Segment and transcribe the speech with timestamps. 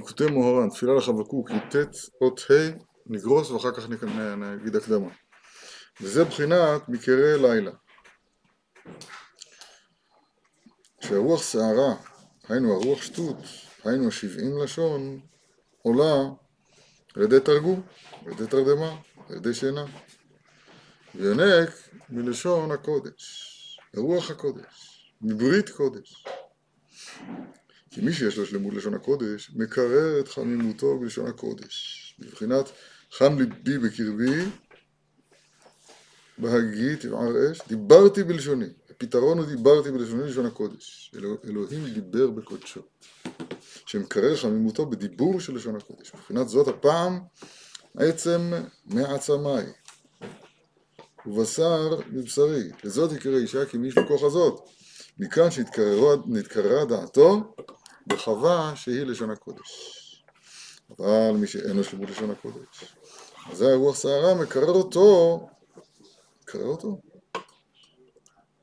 [0.00, 1.76] ליקוטי מוהר"ן, תפילה לחבקוק, י"ט
[2.20, 2.70] אות ה',
[3.06, 5.08] נגרוס ואחר כך נגיד הקדמה.
[6.00, 7.70] וזה בחינת מקרה לילה.
[11.00, 11.94] שהרוח שערה,
[12.48, 13.36] היינו הרוח שטות,
[13.84, 15.20] היינו השבעים לשון,
[15.82, 16.14] עולה
[17.16, 17.82] על ידי תרגום,
[18.26, 18.96] על ידי תרדמה,
[19.28, 19.84] על ידי שינה.
[21.14, 21.70] ויונק
[22.08, 26.24] מלשון הקודש, רוח הקודש, מברית קודש.
[27.90, 32.14] כי מי שיש לו שלמות לשון הקודש, מקרר את חמימותו בלשון הקודש.
[32.18, 32.70] בבחינת
[33.12, 34.44] חם ליבי בקרבי,
[36.38, 38.66] בהגי תבער אש, דיברתי בלשוני.
[38.90, 41.12] הפתרון הוא דיברתי בלשוני לשון הקודש.
[41.16, 42.80] אלוה, אלוהים דיבר בקודשו.
[43.86, 46.14] שמקרר חמימותו בדיבור של לשון הקודש.
[46.14, 47.20] מבחינת זאת הפעם
[47.96, 48.52] עצם
[48.86, 49.62] מעצמי.
[51.26, 52.70] ובשר מבשרי.
[52.84, 54.60] לזאת יקרא אישה כי מי כוח הזאת.
[55.18, 57.54] מכאן שהתקררה דעתו
[58.06, 59.70] בחווה שהיא לשון הקודש.
[60.98, 62.84] אבל מי שאין לו שלמות לשון הקודש,
[63.52, 65.48] זה הרוח סערה מקרר אותו,
[66.42, 67.00] מקרר אותו,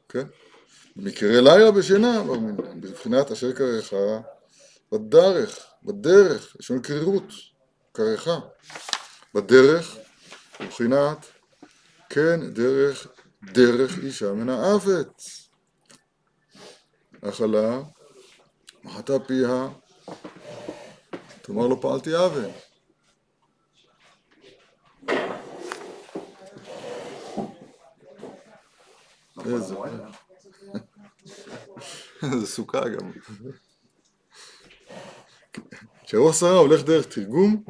[0.10, 0.28] כן?
[0.96, 2.24] מקרה לילה בשינה,
[2.80, 3.94] בבחינת אשר קררך
[4.92, 7.24] בדרך, בדרך, לנו קרירות,
[7.92, 8.40] קרחה.
[9.34, 9.98] בדרך,
[10.60, 11.26] מבחינת,
[12.10, 13.08] כן, דרך,
[13.44, 15.50] דרך אישה מן האפץ.
[17.22, 17.82] אכלה,
[18.88, 19.68] מחתה פיה,
[21.42, 22.46] תאמר לא פעלתי עוול.
[29.46, 29.76] איזה...
[32.40, 33.12] זה סוכה גם.
[36.04, 37.64] כשהרוח שרה הולך דרך תרגום,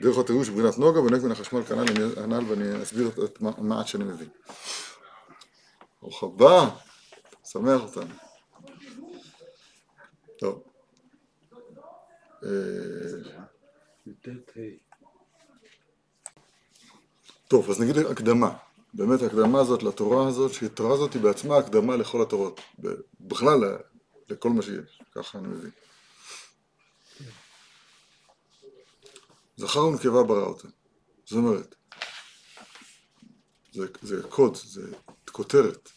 [0.00, 4.28] דרך התרגום של ברינת נוגה, ונק מן החשמל כנ"ל ואני אסביר את המעט שאני מבין.
[6.02, 6.68] ברוך הבא,
[7.44, 8.14] שמח אותנו.
[17.48, 18.56] טוב, אז נגיד הקדמה.
[18.94, 22.60] באמת ההקדמה הזאת לתורה הזאת, שהתורה הזאת היא בעצמה הקדמה לכל התורות.
[23.20, 23.78] בכלל
[24.28, 25.70] לכל מה שיש, ככה אני מבין.
[29.56, 30.68] זכר ונקבה ברא אותם.
[31.24, 31.74] זאת אומרת,
[33.72, 34.96] זה, זה קוד, זה
[35.32, 35.90] כותרת,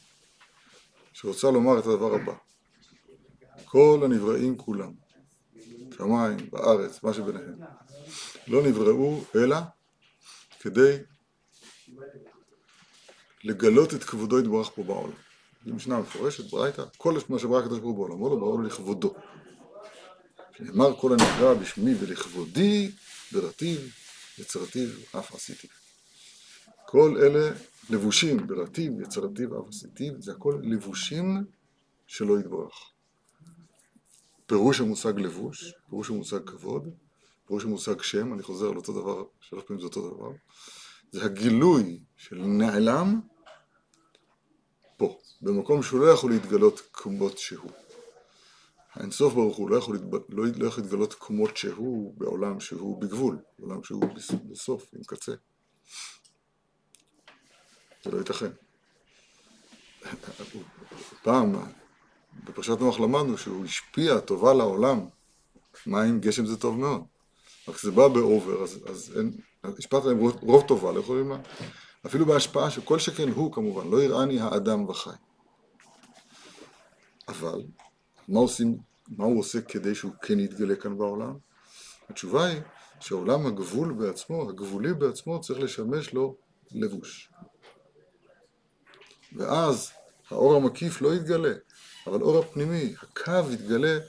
[1.14, 2.34] שרוצה לומר את הדבר הבא.
[3.66, 4.94] כל הנבראים כולם,
[5.98, 7.56] שמיים, בארץ, מה שביניהם,
[8.48, 9.58] לא נבראו אלא
[10.60, 10.98] כדי
[13.44, 15.14] לגלות את כבודו יתברך פה בעולם.
[15.66, 19.14] זו משנה מפורשת, ברייתא, כל מה שברא הקדוש ברוך הוא בעולמו, לא ברור לכבודו.
[20.58, 22.92] שנאמר כל הנברא בשמי ולכבודי
[23.32, 23.92] ברטיב,
[24.38, 25.68] יצרתיו, אף עשיתי.
[26.86, 27.56] כל אלה
[27.90, 31.44] לבושים ברטיב, יצרתיו, אף עשיתי, זה הכל לבושים
[32.08, 32.97] שלא יתברך.
[34.48, 36.90] פירוש המושג לבוש, פירוש המושג כבוד,
[37.46, 40.32] פירוש המושג שם, אני חוזר על אותו דבר, שלוש פעמים זה אותו דבר,
[41.12, 43.20] זה הגילוי של נעלם
[44.98, 47.72] פה, במקום שהוא לא יכול להתגלות כמות שהוא.
[48.94, 50.00] האינסוף ברוך הוא לא יכול,
[50.30, 54.04] לא, לא יכול להתגלות כמות שהוא בעולם שהוא בגבול, בעולם שהוא
[54.50, 55.32] בסוף, עם קצה.
[58.04, 58.52] זה לא ייתכן.
[61.24, 61.54] פעם
[62.44, 65.00] בפרשת נוח למדנו שהוא השפיע טובה לעולם.
[65.88, 67.04] מים, גשם זה טוב מאוד.
[67.68, 69.32] רק כשזה בא באובר, אז, אז אין,
[69.64, 71.40] השפעת להם רוב, רוב טובה, לא יכולים מה.
[72.06, 75.10] אפילו בהשפעה שכל שכן הוא כמובן, לא יראני האדם וחי.
[77.28, 77.62] אבל,
[78.28, 78.78] מה עושים,
[79.08, 81.34] מה הוא עושה כדי שהוא כן יתגלה כאן בעולם?
[82.10, 82.62] התשובה היא
[83.00, 86.36] שהעולם הגבול בעצמו, הגבולי בעצמו, צריך לשמש לו
[86.72, 87.30] לבוש.
[89.36, 89.92] ואז
[90.32, 91.54] האור המקיף לא יתגלה,
[92.08, 94.00] אבל אור הפנימי, הקו יתגלה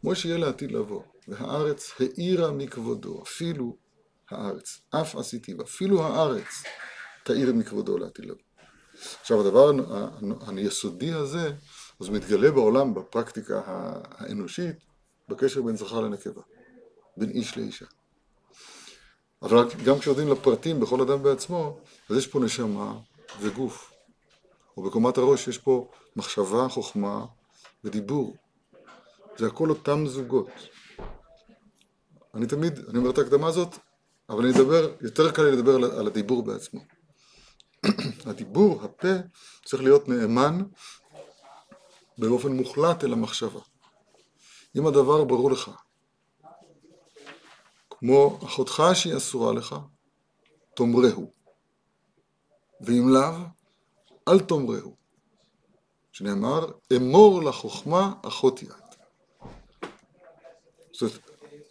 [0.00, 1.02] כמו שיהיה לעתיד לבוא.
[1.28, 3.76] והארץ האירה מכבודו, אפילו
[4.30, 6.62] הארץ, אף עשיתי, ואפילו הארץ
[7.24, 8.42] תאיר מכבודו לעתיד לבוא.
[9.20, 9.70] עכשיו הדבר
[10.46, 11.52] היסודי הזה,
[12.00, 14.76] אז מתגלה בעולם בפרקטיקה האנושית,
[15.28, 16.42] בקשר בין זכר לנקבה,
[17.16, 17.86] בין איש לאישה.
[19.42, 21.78] אבל גם כשיורדים לפרטים בכל אדם בעצמו,
[22.10, 22.98] אז יש פה נשמה
[23.40, 23.89] וגוף.
[24.76, 27.26] ובקומת הראש יש פה מחשבה, חוכמה
[27.84, 28.36] ודיבור.
[29.36, 30.50] זה הכל אותם זוגות.
[32.34, 33.76] אני תמיד, אני אומר את ההקדמה הזאת,
[34.28, 36.80] אבל אני אדבר, יותר קל לי לדבר על, על הדיבור בעצמו.
[38.26, 39.14] הדיבור, הפה,
[39.64, 40.62] צריך להיות נאמן
[42.18, 43.60] באופן מוחלט אל המחשבה.
[44.76, 45.70] אם הדבר ברור לך,
[47.90, 49.76] כמו אחותך שהיא אסורה לך,
[50.74, 51.30] תאמרהו.
[52.80, 53.34] ואם לאו,
[54.28, 54.96] אל תאמרהו.
[56.12, 58.70] שנאמר, אמור לחוכמה אחות יד.
[60.92, 61.12] זאת,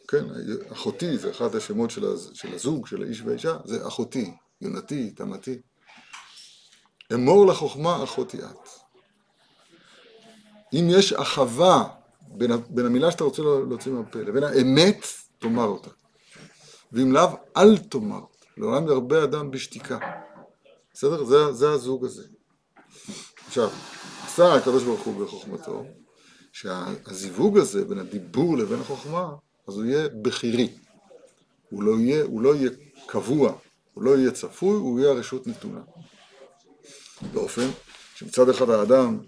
[0.08, 0.26] כן,
[0.72, 5.62] אחותי זה אחד השמות של, הז, של הזוג, של האיש והאישה, זה אחותי, יונתי, תמתי.
[7.14, 8.70] אמור לחוכמה אחותי את.
[10.74, 11.90] אם יש אחווה
[12.22, 15.06] בין, בין המילה שאתה רוצה להוציא מהפה לבין האמת,
[15.40, 15.90] תאמר אותה.
[16.92, 18.22] ואם לאו, אל תאמר.
[18.58, 20.00] לעולם ירבה אדם בשתיקה.
[20.94, 21.24] בסדר?
[21.24, 22.24] זה, זה הזוג הזה.
[23.50, 23.70] עכשיו,
[24.26, 25.86] עשה הקדוש ברוך הוא בחוכמתו,
[26.52, 29.30] שהזיווג הזה בין הדיבור לבין החוכמה,
[29.68, 30.70] אז הוא יהיה בכירי.
[31.70, 32.70] הוא לא יהיה, הוא לא יהיה
[33.06, 33.54] קבוע,
[33.94, 35.82] הוא לא יהיה צפוי, הוא יהיה הרשות נתונה.
[37.34, 37.68] באופן
[38.16, 39.20] שמצד אחד האדם,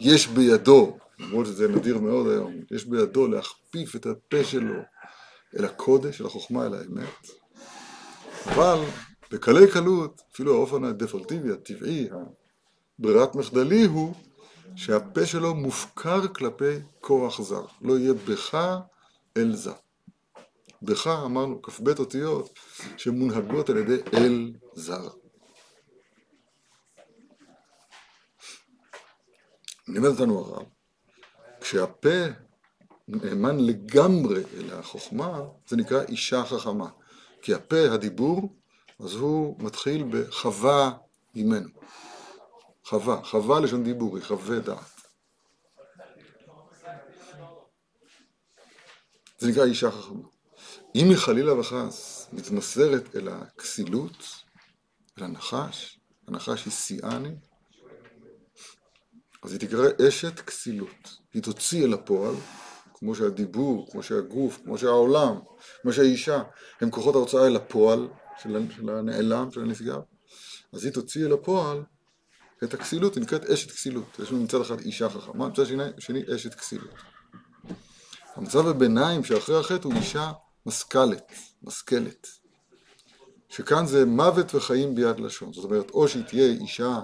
[0.00, 4.80] יש בידו, למרות שזה נדיר מאוד היום, יש בידו להכפיף את הפה שלו
[5.58, 7.28] אל הקודש, אל החוכמה, אל האמת,
[8.46, 8.78] אבל
[9.30, 12.08] בקלי קלות, אפילו האופן הדפולטיבי, הטבעי,
[12.98, 14.14] ברירת מחדלי הוא
[14.76, 17.64] שהפה שלו מופקר כלפי כוח זר.
[17.80, 18.58] לא יהיה בך
[19.36, 19.74] אל זר.
[20.82, 22.58] בך אמרנו כ"ב אותיות
[22.96, 25.08] שמונהגות על ידי אל זר.
[29.88, 30.66] לימד אותנו הרב,
[31.60, 32.24] כשהפה
[33.08, 36.88] נאמן לגמרי אל החוכמה, זה נקרא אישה חכמה.
[37.42, 38.56] כי הפה, הדיבור,
[39.00, 40.92] אז הוא מתחיל בחווה
[41.34, 41.68] ממנו.
[42.88, 45.00] חווה, חווה לשון דיבור, היא חווה דעת.
[49.38, 50.28] זה נקרא אישה חכמה.
[50.94, 54.16] אם היא חלילה וחס מתמסרת אל הכסילות,
[55.18, 57.34] אל הנחש, הנחש היא שיאני,
[59.42, 61.18] אז היא תקרא אשת כסילות.
[61.34, 62.34] היא תוציא אל הפועל,
[62.94, 65.40] כמו שהדיבור, כמו שהגוף, כמו שהעולם,
[65.82, 66.42] כמו שהאישה,
[66.80, 68.08] הם כוחות ההוצאה אל הפועל
[68.42, 68.56] של
[68.88, 70.00] הנעלם, של הנשגב,
[70.72, 71.82] אז היא תוציא אל הפועל
[72.64, 74.18] את הכסילות, היא נקראת אשת כסילות.
[74.22, 76.90] יש לנו מצד אחד אישה חכמה, מצד שני, שני אשת כסילות.
[78.36, 80.32] המצב הביניים שאחרי החטא הוא אישה
[80.66, 81.32] משכלת,
[81.62, 82.26] משכלת.
[83.48, 85.52] שכאן זה מוות וחיים ביד לשון.
[85.52, 87.00] זאת אומרת, או שהיא תהיה אישה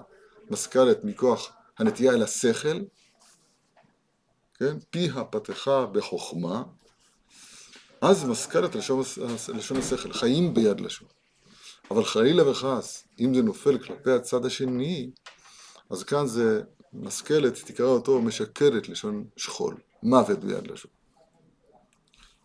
[0.51, 2.81] משכלת מכוח הנטייה אל השכל,
[4.55, 4.77] כן?
[4.91, 6.63] פיה פתחה בחוכמה,
[8.01, 9.03] אז משכלת לשון,
[9.55, 11.09] לשון השכל, חיים ביד לשון.
[11.91, 15.11] אבל חלילה וחס, אם זה נופל כלפי הצד השני,
[15.91, 16.63] אז כאן זה
[16.93, 20.91] משכלת, תקרא אותו משקרת לשון שכול, מוות ביד לשון.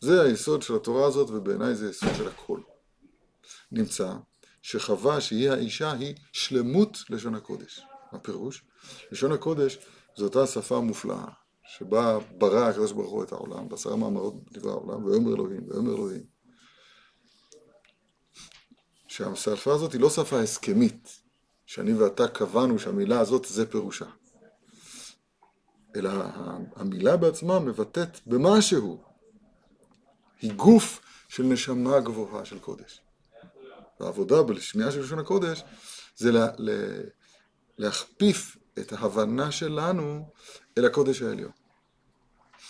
[0.01, 2.59] זה היסוד של התורה הזאת, ובעיניי זה היסוד של הכל.
[3.71, 4.13] נמצא
[4.61, 7.81] שחווה שהיא האישה היא שלמות לשון הקודש.
[8.11, 8.65] מה פירוש?
[9.11, 9.77] לשון הקודש
[10.17, 11.25] זו אותה שפה מופלאה,
[11.63, 16.23] שבה ברא הקדוש ברוך הוא את העולם, בעשרה מאמרות בדברי העולם, ויאמר אלוהים, ויאמר אלוהים.
[19.07, 21.26] שהשפה הזאת היא לא שפה הסכמית,
[21.67, 24.05] שאני ואתה קבענו שהמילה הזאת זה פירושה.
[25.95, 26.09] אלא
[26.75, 29.03] המילה בעצמה מבטאת במשהו.
[30.41, 33.01] היא גוף של נשמה גבוהה של קודש.
[33.99, 35.63] והעבודה בשמיעה של לשון הקודש
[36.17, 36.73] זה לה, לה,
[37.77, 40.29] להכפיף את ההבנה שלנו
[40.77, 41.51] אל הקודש העליון.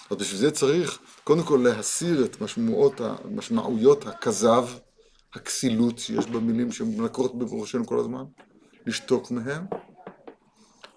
[0.09, 3.01] אז בשביל זה צריך קודם כל להסיר את משמעויות,
[3.31, 4.67] משמעויות הכזב,
[5.33, 8.23] הכסילות שיש במילים שמנקרות בראשנו כל הזמן,
[8.87, 9.65] לשתוק מהם,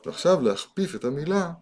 [0.06, 1.52] ועכשיו להכפיף את המילה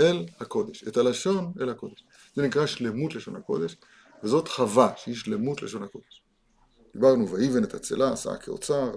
[0.00, 2.04] אל הקודש, את הלשון אל הקודש.
[2.34, 3.76] זה נקרא שלמות לשון הקודש,
[4.22, 6.22] וזאת חווה שהיא שלמות לשון הקודש.
[6.92, 8.90] דיברנו, ויבן את הצלה, עשה כאוצר,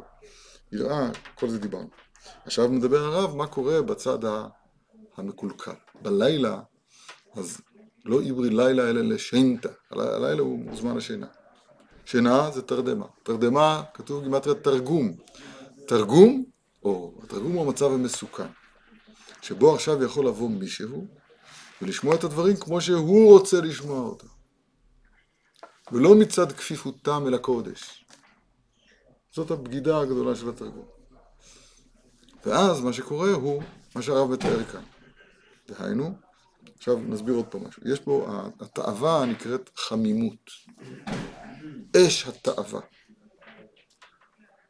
[0.72, 1.90] יראה, כל זה דיברנו.
[2.46, 4.20] עכשיו מדבר הרב מה קורה בצד
[5.18, 5.72] המקולקל.
[6.02, 6.62] בלילה,
[7.36, 7.62] אז
[8.06, 11.28] לא עברי לילה אלא לשנתא, הלילה הוא זמן השינה.
[12.06, 13.06] שינה זה תרדמה.
[13.24, 15.12] תרדמה, כתוב גימטריה תרגום.
[15.88, 16.46] תרגום,
[16.86, 18.48] או התרגום הוא המצב המסוכן,
[19.42, 21.08] שבו עכשיו יכול לבוא מישהו
[21.82, 24.28] ולשמוע את הדברים כמו שהוא רוצה לשמוע אותם.
[25.92, 28.06] ולא מצד כפיפותם אל הקודש.
[29.32, 30.86] זאת הבגידה הגדולה של התרגום.
[32.46, 33.64] ואז מה שקורה הוא
[33.96, 34.84] מה שהרב מתאר כאן.
[35.68, 36.18] דהיינו,
[36.78, 37.82] עכשיו נסביר עוד פעם משהו.
[37.86, 40.50] יש פה, התאווה נקראת חמימות.
[41.98, 42.82] אש התאווה.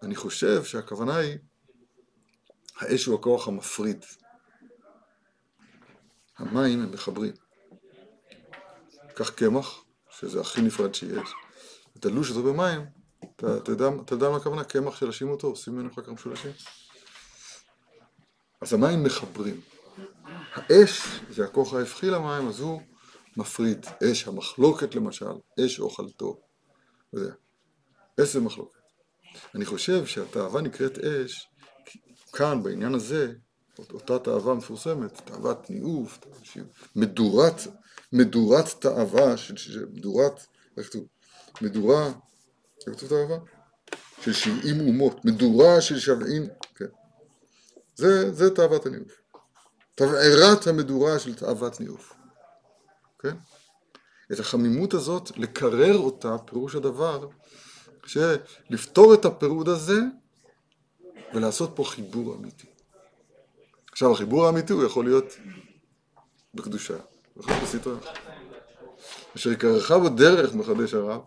[0.03, 1.37] אני חושב שהכוונה היא,
[2.79, 4.05] האש הוא הכוח המפריד.
[6.37, 7.33] המים הם מחברים.
[9.13, 11.29] קח קמח, שזה הכי נפרד שיש,
[11.95, 12.85] ותלוש אותו במים,
[13.35, 14.63] אתה, אתה, יודע, אתה יודע מה הכוונה?
[14.63, 16.51] קמח שלשים אותו, עושים ממנו אחר כך משולשים.
[18.61, 19.61] אז המים מחברים.
[20.53, 22.81] האש זה הכוח ההפכי למים, אז הוא
[23.37, 23.85] מפריד.
[24.03, 25.31] אש המחלוקת למשל,
[25.65, 26.41] אש אוכלתו.
[27.13, 27.31] וזה.
[28.21, 28.79] אש זה מחלוקת.
[29.55, 31.47] אני חושב שהתאווה נקראת אש,
[32.35, 33.33] כאן בעניין הזה,
[33.93, 36.19] אותה תאווה מפורסמת, תאוות ניאוף,
[36.95, 37.61] מדורת,
[38.13, 39.35] מדורת תאווה,
[39.93, 40.45] מדורת,
[40.77, 41.07] איך כתוב?
[41.61, 42.05] מדורה,
[42.87, 43.37] איך כתוב תאווה?
[44.21, 46.85] של שבעים אומות, מדורה של שבעים, כן.
[47.95, 49.21] זה, זה תאוות הניאוף.
[49.95, 52.13] תבערת המדורה של תאוות ניאוף.
[53.19, 53.35] כן?
[54.31, 57.27] את החמימות הזאת, לקרר אותה, פירוש הדבר,
[58.05, 59.99] שלפתור את הפירוד הזה
[61.35, 62.67] ולעשות פה חיבור אמיתי.
[63.91, 65.33] עכשיו, החיבור האמיתי הוא יכול להיות
[66.53, 66.93] בקדושה,
[67.33, 67.97] הוא יכול להיות בסטרה.
[69.35, 71.21] אשר יקרך בדרך, מחדש הרב,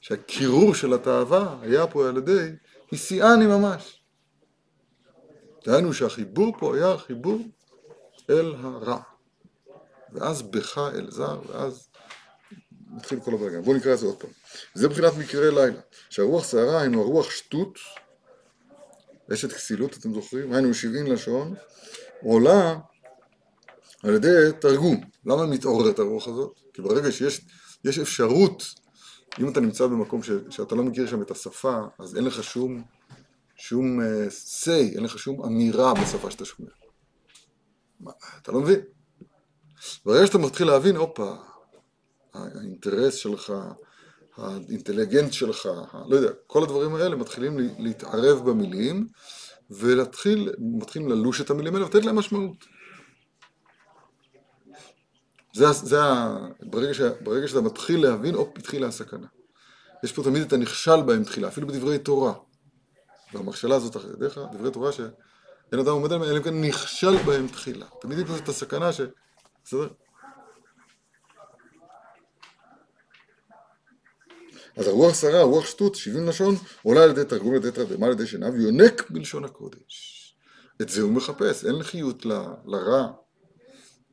[0.00, 2.48] שהקירור של התאווה היה פה על ידי
[2.92, 4.02] הסיעני ממש.
[5.66, 7.38] דהיינו שהחיבור פה היה חיבור
[8.30, 9.00] אל הרע.
[10.12, 11.88] ואז בך אל זר, ואז
[12.90, 13.62] מתחיל כל הבלגן.
[13.62, 14.30] בואו נקרא את זה עוד פעם.
[14.74, 15.80] זה מבחינת מקרה לילה.
[16.10, 17.78] שהרוח סערה היינו הרוח שטות,
[19.32, 20.52] אשת כסילות, אתם זוכרים?
[20.52, 21.54] היינו שבעים לשון,
[22.22, 22.78] עולה
[24.02, 24.28] על ידי
[24.60, 25.00] תרגום.
[25.26, 26.60] למה מתעוררת הרוח הזאת?
[26.74, 27.40] כי ברגע שיש
[27.84, 28.64] יש אפשרות,
[29.40, 32.82] אם אתה נמצא במקום ש, שאתה לא מכיר שם את השפה, אז אין לך שום,
[33.56, 34.04] שום uh,
[34.64, 36.70] say, אין לך שום אמירה בשפה שאתה שומע.
[38.00, 38.80] מה, אתה לא מבין.
[40.04, 41.34] ברגע שאתה מתחיל להבין, הופה,
[42.34, 43.52] האינטרס שלך,
[44.36, 45.68] האינטליגנט שלך,
[46.08, 49.08] לא יודע, כל הדברים האלה מתחילים לה- להתערב במילים,
[49.70, 52.56] ולהתחיל, מתחילים ללוש את המילים האלה ולתת להם משמעות.
[55.54, 55.98] זה, זה.
[56.62, 59.26] ברגע, ש, ברגע שאתה מתחיל להבין, הופ, התחילה הסכנה.
[60.04, 62.32] יש פה תמיד את הנכשל בהם תחילה, אפילו בדברי תורה.
[63.34, 65.10] והמכשלה הזאת אחרי ידיך, דברי תורה שאין
[65.80, 67.86] אדם עומד עליהם, אלא אם כן נכשל בהם תחילה.
[68.00, 69.00] תמיד יש את הסכנה ש...
[69.64, 69.88] בסדר?
[74.76, 78.12] אז הרוח שרה, הרוח שטות, שבעים לשון, עולה על ידי תרגום, על ידי תרדמה, על
[78.12, 80.22] ידי שינה, ויונק בלשון הקודש.
[80.82, 82.32] את זה הוא מחפש, אין חיות ל-
[82.66, 83.12] לרע,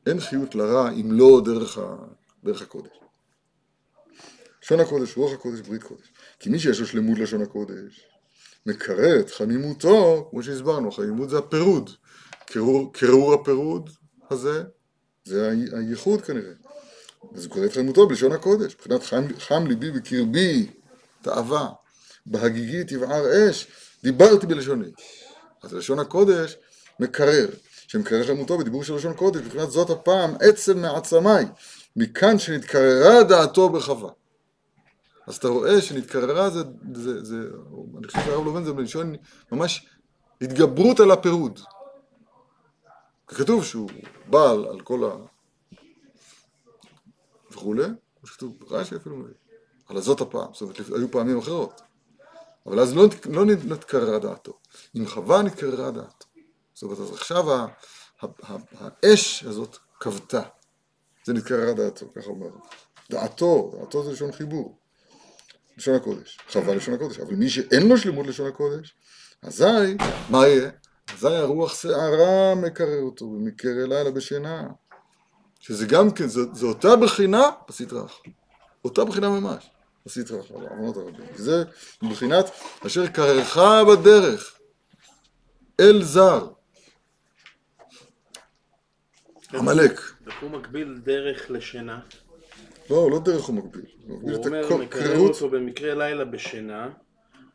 [0.06, 1.96] אין חיות לרע אם לא דרך, ה,
[2.44, 2.90] דרך הקודש.
[4.62, 6.12] לשון הקודש, רוח הקודש, ברית קודש.
[6.38, 8.06] כי מי שיש לו שלמות לשון הקודש,
[8.66, 11.90] מקרר את חמימותו, כמו שהסברנו, חמימות זה הפירוד.
[12.92, 13.90] קירור, הפירוד
[14.30, 14.62] הזה,
[15.24, 16.52] זה הייחוד כנראה.
[17.30, 20.66] הוא קורא את חמימותו בלשון הקודש, מבחינת חם, חם ליבי בקרבי,
[21.22, 21.68] תאווה,
[22.26, 23.66] בהגיגי תבער אש,
[24.02, 24.90] דיברתי בלשוני.
[25.62, 26.56] אז לשון הקודש
[27.00, 27.48] מקרר,
[27.88, 31.44] שמקרר חמימותו בדיבור של לשון קודש, מבחינת זאת הפעם עצם מעצמי,
[31.96, 34.10] מכאן שנתקררה דעתו בחווה.
[35.26, 36.62] אז אתה רואה שנתקררה זה,
[36.94, 37.36] זה, זה,
[37.98, 39.14] אני חושב שהרב לובן זה בלשון
[39.52, 39.86] ממש
[40.40, 41.60] התגברות על הפירוד.
[43.26, 43.90] כתוב שהוא
[44.26, 45.33] בעל על כל ה...
[47.54, 49.34] וכולי, כמו שכתוב רש"י אפילו מביא,
[49.88, 51.80] על הזאת הפעם, זאת אומרת, היו פעמים אחרות.
[52.66, 54.58] אבל אז לא, לא נת- נתקררה דעתו,
[54.94, 56.26] עם חווה נתקררה דעתו.
[56.74, 57.66] זאת אומרת, אז עכשיו ה,
[58.22, 60.42] ה, ה, האש הזאת כבתה,
[61.24, 62.48] זה נתקררה דעתו, ככה אומר.
[63.10, 64.78] דעתו, דעתו זה לשון חיבור,
[65.76, 68.94] לשון הקודש, חווה לשון הקודש, אבל מי שאין לו שלמות לשון הקודש,
[69.42, 69.64] אזי,
[70.30, 70.70] מה יהיה?
[71.14, 74.66] אזי הרוח שערה מקרר אותו, ומקרר לילה בשינה.
[75.66, 78.22] שזה גם כן, זו, זו אותה בחינה בסטרא אחת.
[78.84, 79.70] אותה בחינה ממש,
[80.06, 81.26] בסטרא אחת, בעוונות הרבים.
[81.34, 81.64] זה
[82.10, 82.44] בחינת
[82.86, 83.56] אשר קררך
[83.92, 84.58] בדרך
[85.80, 86.48] אל זר,
[89.54, 90.00] עמלק.
[90.40, 92.00] הוא מקביל דרך לשינה?
[92.90, 93.86] לא, לא דרך הוא מגביל.
[94.06, 95.18] הוא אומר, מקרר.
[95.18, 96.88] אותו במקרה לילה בשינה,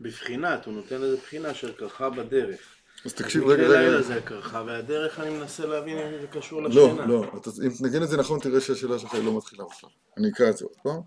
[0.02, 2.79] בבחינת, הוא נותן לזה בחינה אשר קרחה בדרך.
[3.06, 3.80] אז תקשיב, רגע, רגע.
[3.80, 7.06] לילה זה הקרחה, והדרך אני מנסה להבין אם זה קשור לא, לשינה.
[7.06, 9.90] לא, אתה, אם תנגן את זה נכון, תראה שהשאלה שלך היא לא מתחילה בכלל.
[10.18, 11.02] אני אקרא את זה עוד פעם.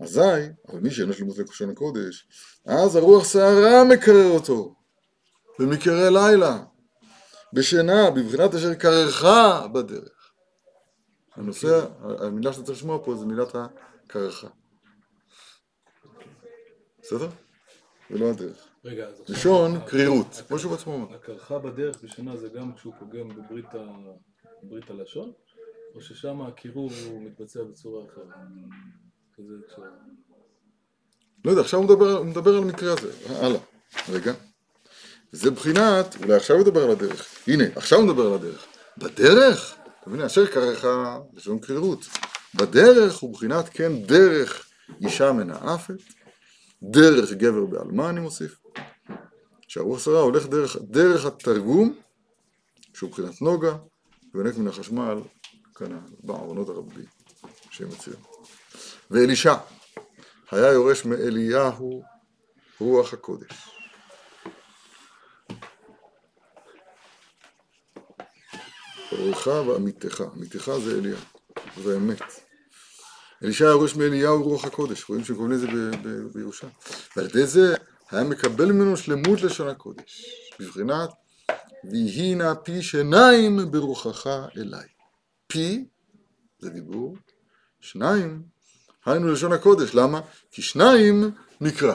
[0.00, 0.20] אזי,
[0.68, 2.28] אבל מי שאין לו שלמות לשון הקודש,
[2.66, 4.74] אז הרוח שערה מקרר אותו,
[5.58, 6.58] במקרה לילה,
[7.52, 9.24] בשינה, בבחינת אשר קררך
[9.72, 10.32] בדרך.
[11.36, 14.48] הנושא, המילה שאתה צריך לשמוע פה זה מילת הקרחה.
[17.02, 17.28] בסדר?
[18.10, 18.68] ולא הדרך.
[18.86, 19.34] רגע, אז עכשיו...
[19.36, 21.14] לשון ה- קרירות, כמו שהוא בעצמו אומר.
[21.14, 23.28] הקרחה בדרך בשנה זה גם כשהוא פוגם
[24.62, 25.32] בברית הלשון?
[25.94, 28.26] או ששם הקירור הוא מתבצע בצורה אחרת?
[29.36, 29.74] כזה כש...
[31.44, 33.12] לא יודע, עכשיו הוא מדבר, הוא מדבר על המקרה הזה.
[33.28, 33.60] הלאה.
[34.08, 34.32] רגע.
[35.32, 37.28] זה בחינת, אולי עכשיו הוא מדבר על הדרך.
[37.46, 38.66] הנה, עכשיו הוא מדבר על הדרך.
[38.98, 40.84] בדרך, אתה מבין, אשר קרח
[41.34, 42.06] לשון קרירות.
[42.54, 44.68] בדרך הוא בחינת כן דרך
[45.00, 45.94] אישה מנאפת,
[46.82, 48.65] דרך גבר בעלמא אני מוסיף.
[49.68, 51.98] שהרוח שרה הולך דרך, דרך התרגום,
[52.94, 53.76] שהוא בחינת נוגה,
[54.34, 55.18] ויונק מן החשמל,
[55.74, 57.04] כנ"ל, בעוונות הרבים,
[57.70, 58.20] שהם מציעים.
[59.10, 59.54] ואלישע,
[60.50, 62.02] היה יורש מאליהו
[62.80, 63.52] רוח הקודש.
[69.12, 71.18] אורך ועמיתך, עמיתך זה אליהו.
[71.78, 72.22] ובאמת.
[73.42, 76.66] אלישע יורש מאליהו רוח הקודש, רואים שקוראים לזה ב- ב- בירושה.
[77.16, 77.74] ועל ידי זה
[78.10, 80.24] היה מקבל ממנו שלמות לשון הקודש,
[80.60, 81.10] בבחינת
[81.90, 84.88] ויהי נא פי שיניים ברוחך אליי.
[85.46, 85.84] פי
[86.58, 87.16] זה דיבור,
[87.80, 88.42] שניים
[89.06, 90.20] היינו לשון הקודש, למה?
[90.50, 91.94] כי שניים מקרא.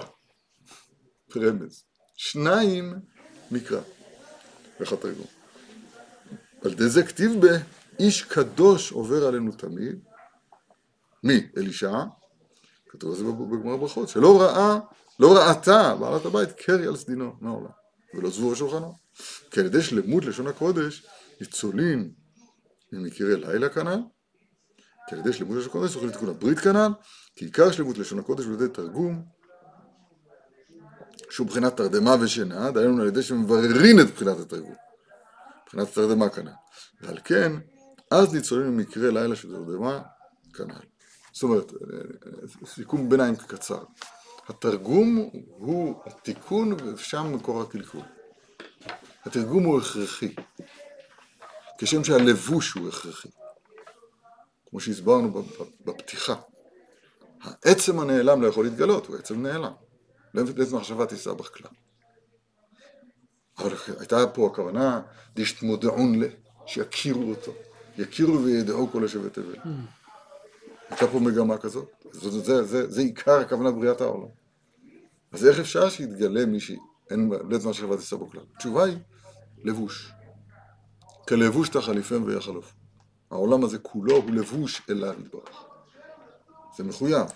[1.36, 1.84] רמז.
[2.16, 2.94] שניים
[3.52, 3.82] מקרא.
[4.80, 5.26] איך התרגום?
[6.62, 7.58] על ידי זה כתיב ב...
[8.00, 10.00] איש קדוש עובר עלינו תמיד.
[11.24, 11.48] מי?
[11.58, 12.04] אלישע?
[12.90, 14.80] כתוב על זה בגמר ברכות, שלא ראה,
[15.20, 17.72] לא ראתה בעלת הבית קרי על סדינו מהעולם,
[18.14, 18.94] ולא זבו על שולחנו.
[19.52, 21.06] כי על ידי שלמות לשון הקודש,
[21.42, 22.12] ניצולים
[22.92, 24.00] ממקרה לילה כנ"ל,
[25.10, 26.92] כי על ידי שלמות לשון הקודש זוכים לתיקון הברית כנ"ל,
[27.36, 29.26] כי עיקר שלמות לשון הקודש הוא על ידי תרגום,
[31.30, 34.76] שהוא בחינת תרדמה ושינה, דהיינו על ידי שמבררין את בחינת התרגום.
[35.64, 36.52] מבחינת התרדמה כנ"ל.
[37.02, 37.52] ועל כן,
[38.12, 40.02] אז ניצולים ממקרה לילה של תרדמה
[40.54, 40.86] כנ"ל.
[41.34, 41.72] זאת אומרת,
[42.66, 43.84] סיכום ביניים קצר.
[44.52, 48.02] התרגום הוא התיקון ושם מקור הקלקול.
[49.24, 50.36] התרגום הוא הכרחי.
[51.78, 53.30] כשם שהלבוש הוא הכרחי.
[54.70, 55.44] כמו שהסברנו
[55.86, 56.36] בפתיחה.
[57.42, 59.72] העצם הנעלם לא יכול להתגלות, הוא עצם נעלם.
[60.34, 61.72] לית מחשבה תישא בך כלל.
[63.58, 65.02] אבל הייתה פה הכוונה,
[65.36, 66.26] דשתמודעון ל,
[66.66, 67.52] שיכירו אותו,
[67.98, 69.56] יכירו וידעו כל השבט תבל.
[70.90, 74.41] הייתה פה מגמה כזאת, זה, זה, זה, זה עיקר הכוונה בריאת העולם.
[75.32, 78.42] אז איך אפשר שיתגלה מי שאין לית מחשבה תישא בו כלל?
[78.56, 78.98] התשובה היא,
[79.64, 80.12] לבוש.
[81.28, 82.74] כלבוש תחליפם ויחלוף.
[83.32, 85.64] העולם הזה כולו הוא לבוש אליו יתברך.
[86.78, 87.28] זה מחויב.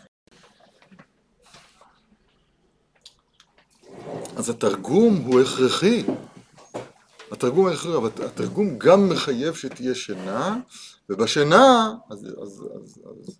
[4.35, 6.03] אז התרגום הוא הכרחי.
[7.31, 10.59] התרגום הכרחי, אבל התרגום גם מחייב שתהיה שינה,
[11.09, 12.63] ובשינה, אז, אז, אז,
[13.05, 13.39] אז,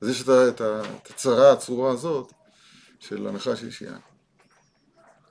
[0.00, 0.60] אז יש את, את,
[1.02, 2.32] את הצרה הצרורה הזאת
[3.08, 3.98] של הנחש אישיין.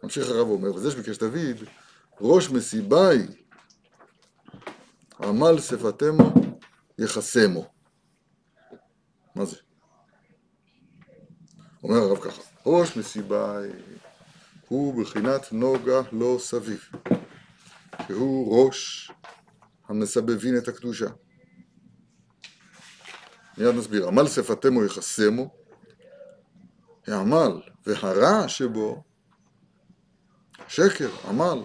[0.03, 1.67] ממשיך הרב אומר, וזה שביקש דוד,
[2.21, 3.17] ראש מסיבי
[5.19, 6.33] עמל שפתמו
[6.99, 7.71] יחסמו.
[9.35, 9.55] מה זה?
[11.83, 13.35] אומר הרב ככה, ראש מסיבי
[14.67, 16.89] הוא בחינת נוגה לא סביב,
[18.07, 19.11] שהוא ראש
[19.87, 21.07] המסבבין את הקדושה.
[23.57, 25.64] מיד נסביר, עמל שפתמו יחסמו,
[27.07, 29.03] העמל והרע שבו,
[30.67, 31.59] שקר, עמל,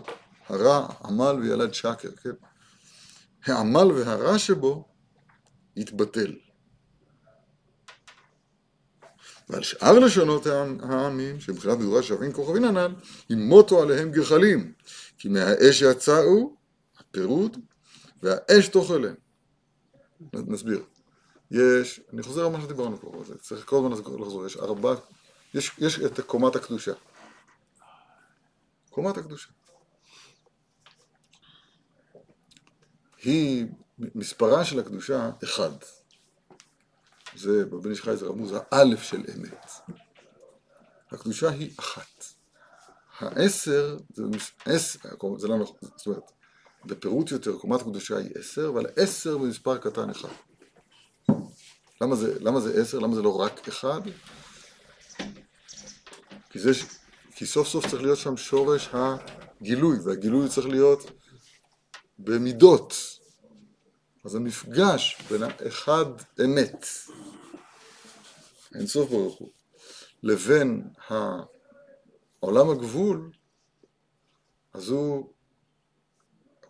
[0.49, 2.31] הרע, עמל וילד שקר, כן?
[3.45, 4.85] העמל והרע שבו
[5.77, 6.35] יתבטל.
[9.49, 10.47] ועל שאר לשונות
[10.83, 12.95] העמים, שמבחינת מדורה שווים כוכבין הנ"ל,
[13.31, 14.73] ימותו עליהם גחלים,
[15.19, 16.57] כי מהאש יצאו
[16.99, 17.57] הפירוד,
[18.23, 19.15] והאש תאכלם.
[20.35, 20.83] נסביר.
[21.51, 24.95] יש, אני חוזר על מה שדיברנו פה, צריך כל הזמן לחזור, יש ארבע,
[25.55, 26.93] יש, יש את קומת הקדושה.
[28.91, 29.49] קומת הקדושה.
[33.23, 33.67] היא,
[33.99, 35.71] מספרה של הקדושה, אחד.
[37.37, 39.71] זה בבן איש חי זה רמוז האלף של אמת.
[41.11, 42.25] הקדושה היא אחת.
[43.19, 44.23] העשר, זה,
[44.65, 44.99] עשר,
[45.39, 46.31] זה לא נכון, זאת אומרת,
[46.85, 50.29] בפירוט יותר, קומת הקדושה היא עשר, אבל עשר במספר קטן אחד.
[52.01, 52.99] למה זה, למה זה עשר?
[52.99, 54.01] למה זה לא רק אחד?
[56.51, 56.71] כי, זה,
[57.35, 61.11] כי סוף סוף צריך להיות שם שורש הגילוי, והגילוי צריך להיות
[62.19, 62.95] במידות.
[64.25, 66.05] אז המפגש בין האחד
[66.45, 66.87] אמת,
[68.75, 69.51] אין סוף ברוך הוא,
[70.23, 73.31] לבין העולם הגבול,
[74.73, 75.33] אז הוא,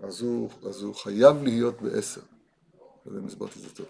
[0.02, 2.20] אז הוא, אז הוא חייב להיות בעשר.
[3.06, 3.86] לא יודע אם הסברתי את זה טוב.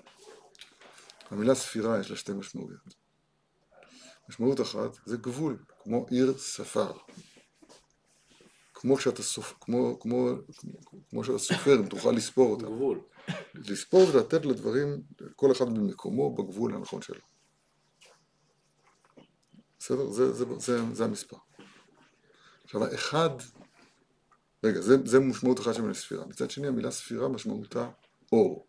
[1.31, 3.00] המילה ספירה יש לה שתי משמעויות.
[4.31, 6.93] משמעות אחת זה גבול, כמו עיר ספר.
[8.75, 10.29] כמו שאתה סופר, כמו, כמו,
[11.11, 12.67] כמו שאתה סופר, אם תוכל לספור אותם.
[12.67, 13.01] גבול.
[13.55, 15.03] לספור ולתת לדברים,
[15.37, 17.21] כל אחד במקומו, בגבול הנכון שלו.
[19.79, 20.11] בסדר?
[20.11, 21.37] זה, זה, זה, זה המספר.
[22.65, 23.31] עכשיו, האחד,
[24.65, 26.27] רגע, זה, זה משמעות אחת של ספירה.
[26.27, 27.91] מצד שני, המילה ספירה משמעותה
[28.33, 28.67] אור.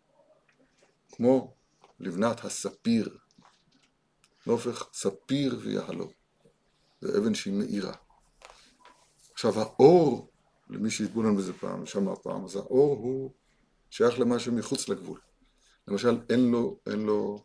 [1.12, 1.54] כמו
[2.00, 3.18] לבנת הספיר.
[4.50, 6.10] הופך ספיר ויהלום.
[7.00, 7.92] זה אבן שהיא מאירה.
[9.32, 10.30] עכשיו, האור,
[10.70, 13.30] למי שהתבונן בזה פעם, שמע פעם, אז האור הוא
[13.90, 15.18] שייך למשהו מחוץ לגבול.
[15.88, 17.44] למשל, אין לו, אין לו,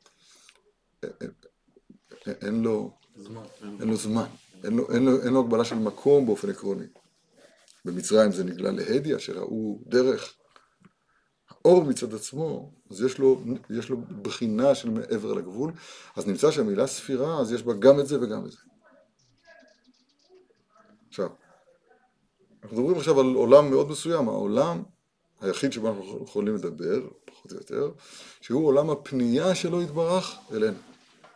[1.03, 2.97] אין, לו.
[3.81, 4.25] אין לו זמן,
[4.63, 6.85] אין לו, אין, לו, אין לו הגבלה של מקום באופן עקרוני.
[7.85, 10.33] במצרים זה נגלה להדי, אשר ראו דרך.
[11.67, 15.71] האור מצד עצמו, אז יש לו, יש לו בחינה של מעבר לגבול,
[16.15, 18.57] אז נמצא שהמילה ספירה, אז יש בה גם את זה וגם את זה.
[21.09, 21.29] עכשיו,
[22.63, 24.83] אנחנו מדברים עכשיו על עולם מאוד מסוים, העולם
[25.41, 27.91] היחיד שבו אנחנו יכולים לדבר, פחות או יותר,
[28.41, 30.77] שהוא עולם הפנייה שלו יתברך אלינו.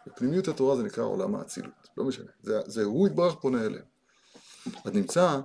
[0.08, 3.86] בפנימיות התורה זה נקרא עולם האצילות, לא משנה, זה, זה הוא יתברך פונה אלינו.
[4.86, 5.40] אז נמצא,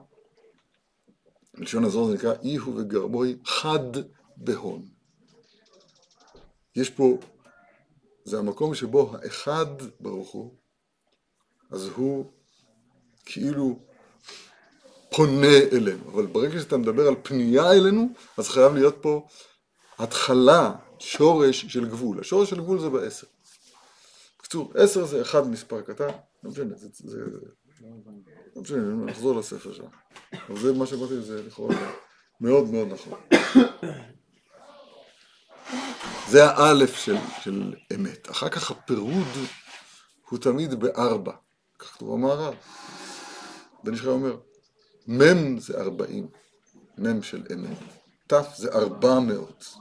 [1.55, 3.90] בלשון הזו זה נקרא אי הוא וגרבוי חד
[4.37, 4.88] בהון.
[6.77, 7.18] יש פה,
[8.25, 9.66] זה המקום שבו האחד
[10.01, 10.55] ברוך הוא,
[11.70, 12.33] אז הוא
[13.25, 13.79] כאילו
[15.11, 19.27] פונה אלינו, אבל ברגע שאתה מדבר על פנייה אלינו, אז חייב להיות פה
[19.99, 22.20] התחלה, שורש של גבול.
[22.20, 23.27] השורש של גבול זה בעשר.
[24.38, 26.09] בקיצור, עשר זה אחד מספר קטן,
[26.44, 27.18] לא משנה, זה, זה,
[28.57, 29.85] לא משנה, נחזור לספר שם.
[30.49, 31.92] אבל זה מה שבאתי, זה לכאורה
[32.40, 33.18] מאוד מאוד נכון.
[36.28, 38.30] זה האלף של, של אמת.
[38.30, 39.28] אחר כך הפירוד
[40.28, 41.32] הוא תמיד בארבע.
[41.78, 42.54] כך כתוב במערב.
[43.84, 44.36] בן ישחי אומר,
[45.08, 46.28] מ' זה ארבעים,
[46.98, 47.78] מ' של אמת,
[48.32, 49.74] ת' זה ארבע מאות.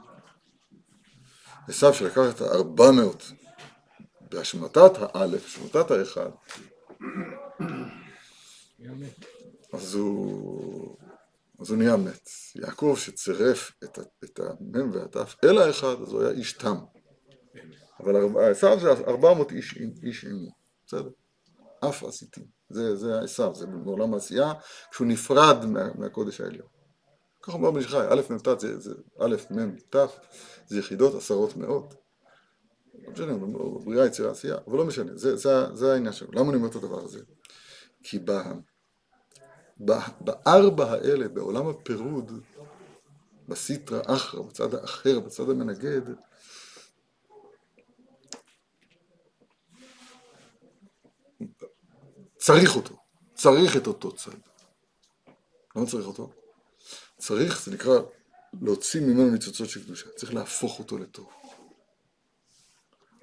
[1.67, 3.31] עשיו שלקח את הארבע מאות
[4.31, 6.29] בהשמטת האלף, השמטת האחד,
[9.73, 10.97] אז הוא,
[11.59, 12.29] אז הוא נהיה מת.
[12.55, 16.75] יעקב שצירף את, את המ' והת' אל האחד, אז הוא היה איש תם.
[17.99, 18.15] אבל
[18.51, 20.51] עשיו זה ארבע מאות איש, איש עמו,
[20.87, 21.09] בסדר?
[21.89, 22.43] אף עשיתים.
[22.69, 23.13] זה, זה
[23.53, 24.53] זה בעולם העשייה,
[24.91, 26.67] כשהוא נפרד מה, מהקודש העליון.
[27.41, 29.95] כך אומר בן ישחי, א' מ' ת' זה, זה א' מ' ת',
[30.67, 31.93] זה יחידות עשרות מאות.
[32.93, 33.33] לא משנה,
[33.85, 36.31] בריאה יצירה עשייה, אבל לא משנה, זה, זה, זה העניין שלו.
[36.31, 37.19] למה אני אומר את הדבר הזה?
[38.03, 38.41] כי ב, ב,
[39.77, 42.31] בארבע האלה, בעולם הפירוד,
[43.47, 46.01] בסיטרא אחרא, בצד האחר, בצד המנגד,
[52.37, 52.95] צריך אותו,
[53.33, 54.31] צריך את אותו צד.
[55.75, 56.29] למה צריך אותו?
[57.17, 57.99] צריך, זה נקרא
[58.61, 61.29] להוציא ממנו ניצוצות של קדושה, צריך להפוך אותו לטוב.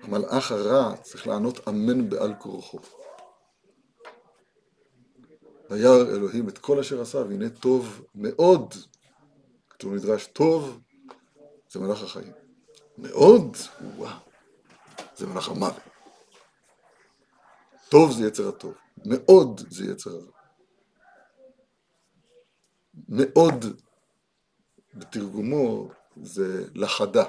[0.03, 2.79] המלאך הרע צריך לענות אמן בעל כורחו.
[5.73, 8.75] וירא אלוהים את כל אשר עשה, והנה טוב מאוד.
[9.71, 10.81] כתוב נדרש טוב,
[11.71, 12.33] זה מלאך החיים.
[12.99, 13.57] מאוד,
[13.97, 14.17] וואו,
[15.17, 15.83] זה מלאך המוות.
[17.89, 18.75] טוב זה יצר הטוב.
[19.05, 20.33] מאוד זה יצר הרע.
[23.09, 23.65] מאוד
[24.95, 25.89] בתרגומו
[26.23, 27.25] זה לחדה.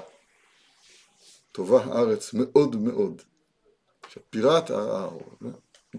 [1.52, 3.22] טובה הארץ מאוד מאוד.
[4.02, 4.70] עכשיו פירט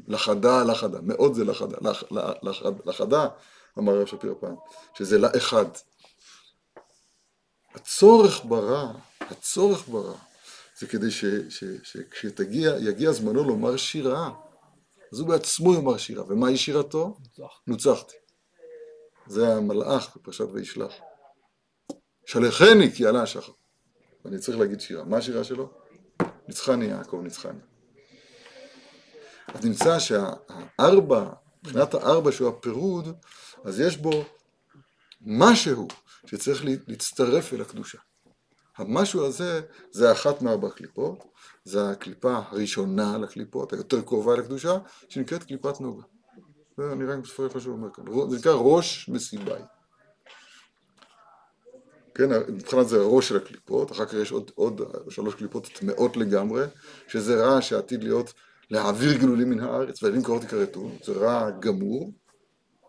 [0.08, 2.04] לחדה לחדה, מאוד זה לחדה, לח,
[2.44, 3.28] לח, לחדה,
[3.80, 4.56] אמר רב שפירא פעם,
[4.98, 5.66] שזה לאחד.
[7.76, 10.18] הצורך ברע, הצורך ברע,
[10.80, 11.12] זה כדי
[11.84, 14.32] שכשיגיע, יגיע זמנו לומר שירה,
[15.14, 17.18] אז הוא בעצמו יאמר שירה, ומהי שירתו?
[17.68, 18.16] נוצחתי.
[19.28, 20.94] זה המלאך בפרשת וישלח.
[22.26, 23.52] שלחני כי עלה השחר.
[24.26, 25.04] אני צריך להגיד שירה.
[25.04, 25.70] מה השירה שלו?
[26.48, 27.60] ניצחני יעקב ניצחני.
[29.54, 31.30] אז נמצא שהארבע,
[31.64, 33.16] מבחינת הארבע שהוא הפירוד,
[33.64, 34.26] אז יש בו
[35.22, 35.88] משהו
[36.26, 37.98] שצריך להצטרף אל הקדושה.
[38.78, 41.24] המשהו הזה זה אחת מארבע קליפות,
[41.64, 44.78] זה הקליפה הראשונה לקליפות, היותר קרובה לקדושה,
[45.10, 46.04] שנקראת קליפת נוגה.
[46.78, 48.04] זה נראה בספרי חשוב אומר כאן.
[48.30, 49.52] זה נקרא ראש מסיבי.
[52.16, 56.64] כן, מבחינת זה הראש של הקליפות, אחר כך יש עוד, עוד שלוש קליפות טמאות לגמרי,
[57.08, 58.34] שזה רע שעתיד להיות
[58.70, 62.12] להעביר גלולים מן הארץ, והילדים קראות יכרתו, זה רע גמור,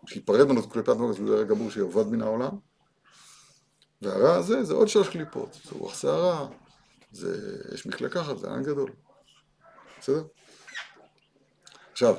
[0.07, 2.51] שיפרד ממנו קליפת נוגה, זה רע גמור שיאבד מן העולם,
[4.01, 6.47] והרע הזה זה עוד שלוש קליפות, זה רוח שערה,
[7.11, 8.91] זה, מקלה ככה, זה עין גדול.
[9.99, 10.23] בסדר?
[11.91, 12.15] עכשיו,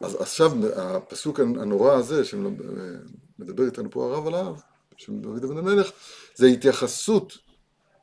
[0.00, 4.56] אז עכשיו הפסוק הנורא הזה שמדבר איתנו פה הרב עליו,
[4.96, 5.90] של דוד המלך,
[6.34, 7.38] זה התייחסות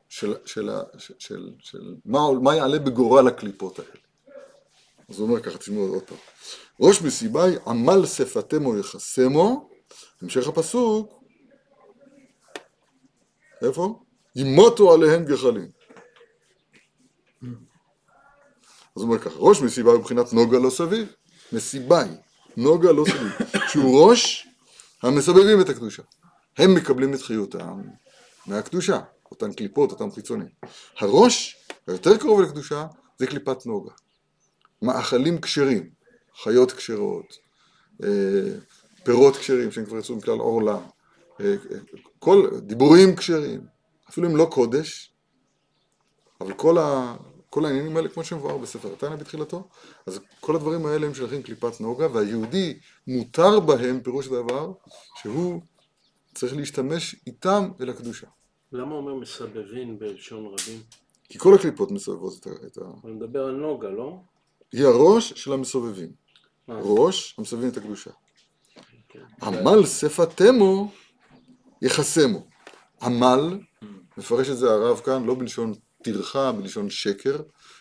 [0.08, 4.09] של, של, של, של, של מה, מה יעלה בגורל הקליפות האלה.
[5.10, 6.18] אז הוא אומר ככה, תשמעו עוד פעם.
[6.80, 9.70] ראש מסיבי עמל שפתמו יחסמו,
[10.22, 11.24] המשך הפסוק,
[13.62, 14.00] איפה?
[14.36, 15.68] ימותו עליהם גחלים.
[18.96, 21.12] אז הוא אומר ככה, ראש מסיבה מבחינת נוגה לא סביב,
[21.52, 21.94] מסיבי,
[22.56, 23.32] נוגה לא סביב,
[23.68, 24.48] שהוא ראש
[25.02, 26.02] המסבבים את הקדושה.
[26.58, 27.82] הם מקבלים את חיותם
[28.46, 30.48] מהקדושה, אותן קליפות, אותם חיצונים.
[30.98, 32.86] הראש היותר קרוב לקדושה
[33.18, 33.92] זה קליפת נוגה.
[34.82, 35.90] מאכלים כשרים,
[36.42, 37.38] חיות כשרות,
[38.02, 38.08] אה,
[39.04, 40.78] פירות כשרים שהם כבר יצאו מכלל עורלה,
[41.40, 41.54] אה,
[42.18, 43.60] כל דיבורים כשרים,
[44.08, 45.12] אפילו אם לא קודש,
[46.40, 47.16] אבל כל, ה,
[47.50, 49.68] כל העניינים האלה, כמו שמבואר בספר התניא בתחילתו,
[50.06, 54.72] אז כל הדברים האלה הם שייכים קליפת נוגה, והיהודי מותר בהם, פירוש הדבר,
[55.14, 55.60] שהוא
[56.34, 58.26] צריך להשתמש איתם אל הקדושה.
[58.72, 60.80] למה אומר מסבבין בלשון רבים?
[61.28, 62.50] כי כל הקליפות מסובבות את ה...
[62.66, 62.80] את ה...
[63.04, 64.20] אני מדבר על נוגה, לא?
[64.72, 66.10] היא הראש של המסובבים.
[66.68, 68.10] ראש המסובבים את הקדושה.
[69.08, 69.18] כן.
[69.42, 70.92] עמל שפתמו
[71.82, 72.46] יחסמו.
[73.02, 73.58] עמל,
[74.16, 77.38] מפרש את זה הרב כאן, לא בלשון טרחה, בלשון שקר,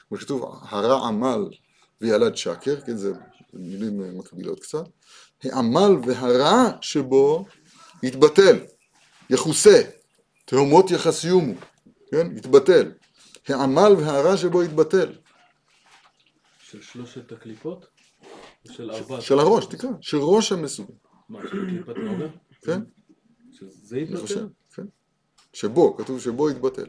[0.08, 1.50] כמו שכתוב, הרע עמל
[2.02, 3.14] וילד שקר, כן, זה
[3.54, 4.84] מילים אה, מקבילות קצת.
[5.44, 7.46] העמל והרע שבו
[8.04, 8.60] יתבטל,
[9.30, 9.82] יכוסה,
[10.46, 11.54] תהומות יחסיומו,
[12.12, 12.92] כן, יתבטל.
[13.48, 15.14] העמל והרע שבו יתבטל.
[16.72, 17.86] של שלושת הקליפות?
[18.72, 19.22] של ארבעת?
[19.22, 20.96] של הראש, תקרא, של ראש המסובים,
[21.30, 22.28] מה, של קליפת נוגה?
[22.62, 22.82] כן?
[23.52, 24.22] שזה אני יתבטל?
[24.22, 24.84] חושב, כן.
[25.54, 26.86] שבו, כתוב שבו יתבטל.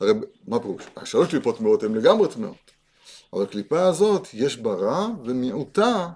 [0.00, 0.12] הרי
[0.46, 0.82] מה פירוש?
[0.96, 2.70] השלוש קליפות טמאות הן לגמרי טמאות.
[3.32, 6.08] אבל הקליפה הזאת יש בה רע ומיעוטה,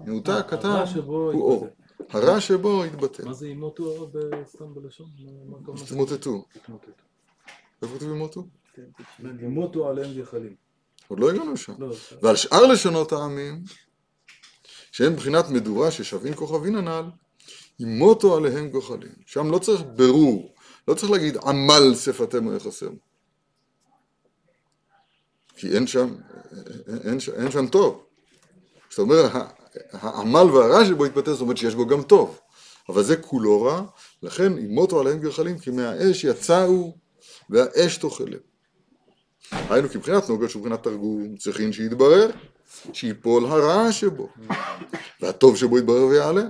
[0.00, 1.68] מיעוטה הקטן הרע שבו הוא אור.
[2.10, 3.24] הרע שבו יתבטל.
[3.24, 4.10] מה זה ימותו
[4.46, 5.06] סתם בלשון?
[5.24, 5.86] מה- מה הכוונה?
[5.88, 6.44] תמוטטו.
[6.56, 6.90] יתמוטטו.
[7.82, 8.46] איפה כתוב ימותו?
[9.40, 10.63] ימותו עליהם גחלים.
[11.08, 11.72] עוד לא הגענו לשם.
[11.78, 13.62] לא, ועל שאר לשונות העמים,
[14.92, 17.04] שהם מבחינת מדורה ששווים כוכבין הנ"ל,
[17.78, 19.12] ימותו עליהם גוחלים.
[19.26, 20.54] שם לא צריך ברור,
[20.88, 22.98] לא צריך להגיד עמל שפתמו יחסמו.
[25.56, 26.14] כי אין שם,
[26.88, 28.04] אין, אין, אין שם טוב.
[28.90, 29.32] זאת אומרת,
[29.92, 32.38] העמל והרע שבו יתבטא, זאת אומרת שיש בו גם טוב.
[32.88, 33.82] אבל זה כולו רע,
[34.22, 36.96] לכן ימותו עליהם גחלים, כי מהאש יצאו
[37.50, 38.53] והאש תאכלם.
[39.52, 42.30] היינו כי מבחינת נוגה שהוא מבחינת תרגום, צריכים שיתברר,
[42.92, 44.28] שיפול הרע שבו,
[45.20, 46.42] והטוב שבו יתברר ויעלה,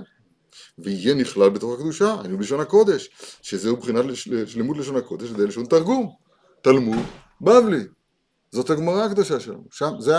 [0.77, 3.09] ויהיה נכלל בתוך הקדושה, היינו בלשון הקודש,
[3.41, 4.05] שזהו מבחינת
[4.45, 6.15] שלמות לשון הקודש, זה לשון תרגום,
[6.61, 7.05] תלמוד
[7.41, 7.83] בבלי,
[8.51, 10.13] זאת הגמרא הקדושה שלנו, שם, זה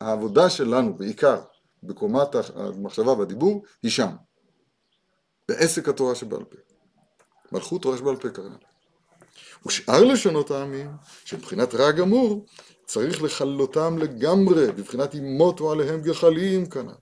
[0.00, 1.40] העבודה שלנו בעיקר,
[1.82, 4.10] בקומת המחשבה והדיבור, היא שם,
[5.48, 6.56] בעסק התורה שבעל פה,
[7.52, 8.71] מלכות תורה שבעל פה קראנו.
[9.66, 10.90] ושאר לשונות העמים,
[11.24, 12.46] שמבחינת רע גמור,
[12.86, 16.92] צריך לכלותם לגמרי, בבחינת ימותו עליהם גחלים כנ"ל.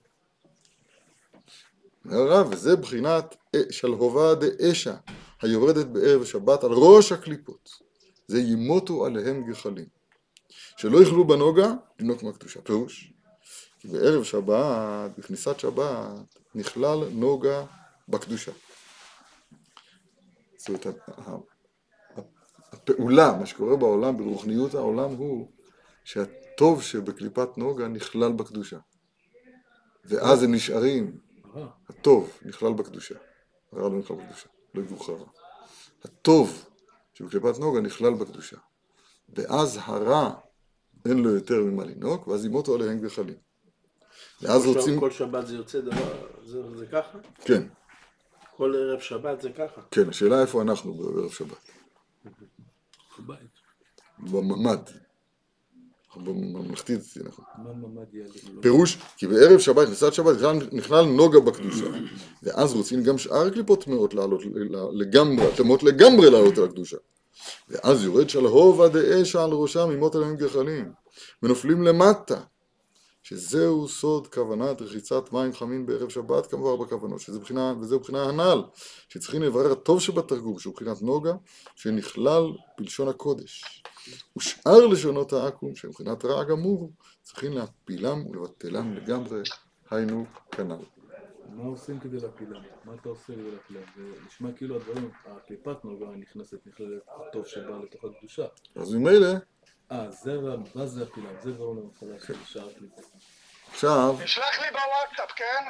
[2.05, 3.35] הרב, וזה בחינת
[3.69, 4.95] שלהובה דאשה,
[5.41, 7.69] היורדת בערב שבת על ראש הקליפות.
[8.27, 9.85] זה ימותו עליהם גחלים.
[10.77, 12.61] שלא יאכלו בנוגה, לנוק מהקדושה.
[12.61, 13.13] פירוש,
[13.79, 17.65] כי בערב שבת, בכניסת שבת, נכלל נוגה
[18.09, 18.51] בקדושה.
[20.57, 20.87] זאת אומרת,
[22.83, 25.51] הפעולה, מה שקורה בעולם, ברוחניות העולם הוא
[26.03, 28.77] שהטוב שבקליפת נוגה נכלל בקדושה.
[30.05, 31.17] ואז הם נשארים.
[31.89, 33.15] הטוב נכלל בקדושה.
[33.71, 35.25] הרע לא נכלל בקדושה, לא יגור רע.
[36.03, 36.65] הטוב
[37.13, 38.57] שבקליפת נוגה נכלל בקדושה.
[39.29, 40.33] ואז הרע
[41.05, 43.35] אין לו יותר ממה לנהוג, ואז ימותו עליהם גחלים.
[44.41, 47.17] ואז רוצים, כל שבת זה יוצא דבר, זה זה ככה?
[47.41, 47.63] כן,
[48.57, 49.81] כל ערב שבת זה ככה?
[49.91, 51.71] כן, השאלה איפה אנחנו בערב שבת.
[53.23, 53.61] בבית.
[54.19, 54.79] בממ"ד.
[56.15, 57.45] בממלכתית, נכון.
[57.57, 58.61] מה ממ"ד יעלה?
[58.61, 60.35] פירוש, כי בערב שבת, כניסת שבת,
[60.71, 61.85] נכלל, נוגה בקדושה.
[62.43, 64.41] ואז רוצים גם שאר קליפות טמאות לעלות
[64.93, 66.97] לגמרי, טמאות לגמרי לעלות על הקדושה.
[67.69, 70.91] ואז יורד שלהובה דאשה על ראשם ימות עליהם גחלים,
[71.43, 72.41] ונופלים למטה.
[73.23, 78.63] שזהו סוד כוונת רחיצת מים חמים בערב שבת כמובן בכוונות, שזה בחינה, וזהו בחינה הנ"ל,
[79.09, 81.33] שצריכים לברר הטוב שבתרגום, שהוא בחינת נוגה,
[81.75, 82.43] שנכלל
[82.77, 83.83] בלשון הקודש.
[84.37, 89.41] ושאר לשונות העכו"ם, שהם מבחינת רע גמור, צריכים להפילם ולבטלם לגמרי,
[89.91, 90.85] היינו כנ"ל.
[91.55, 92.61] מה עושים כדי להפילם?
[92.85, 93.81] מה אתה עושה כדי להפילם?
[93.95, 98.45] זה נשמע כאילו הדברים, הקליפת נוגה נכנסת, נכללת הטוב שבא לתוך הקדושה.
[98.75, 99.27] אז ממילא,
[99.91, 101.33] אה, זה, ה- מה זה הפילם?
[101.43, 103.05] זה כבר למחלה של שאר הקליפות.
[103.71, 105.63] עכשיו, תשלח לי בוואטסאפ, כן?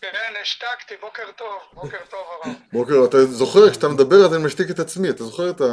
[0.00, 2.54] כן, השתקתי, בוקר טוב, בוקר טוב הרב.
[2.72, 5.64] בוקר, אתה זוכר, כשאתה מדבר אז אני משתיק את עצמי, אתה זוכר את ה...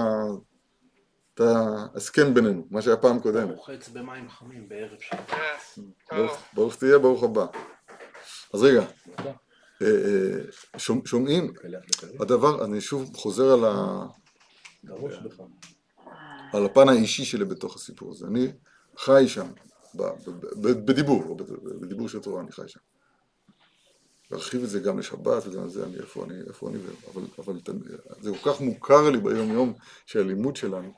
[1.33, 3.55] את ההסכם בינינו, מה שהיה פעם קודמת.
[3.55, 5.31] רוחץ במים חמים בערב שבת.
[6.09, 6.15] כן.
[6.53, 7.45] ברוך תהיה, ברוך הבא.
[8.53, 8.81] אז רגע,
[9.83, 10.41] אה,
[10.75, 11.81] אה, שומע- שומעים, לקלח.
[12.19, 14.05] הדבר, אני שוב חוזר על, ה.
[16.53, 18.27] על הפן האישי שלי בתוך הסיפור הזה.
[18.27, 18.47] אני
[18.97, 19.47] חי שם,
[20.85, 21.37] בדיבור,
[21.81, 22.79] בדיבור של תורה אני חי שם.
[24.31, 26.77] להרחיב את זה גם לשבת וגם לזה, אני, איפה אני, איפה אני,
[27.13, 27.59] אבל, אבל
[28.21, 29.73] זה כל כך מוכר לי ביום יום
[30.05, 30.93] של הלימוד שלנו,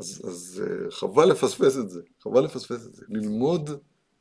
[0.00, 3.04] אז, אז אה, חבל לפספס את זה, חבל לפספס את זה.
[3.08, 3.70] ללמוד,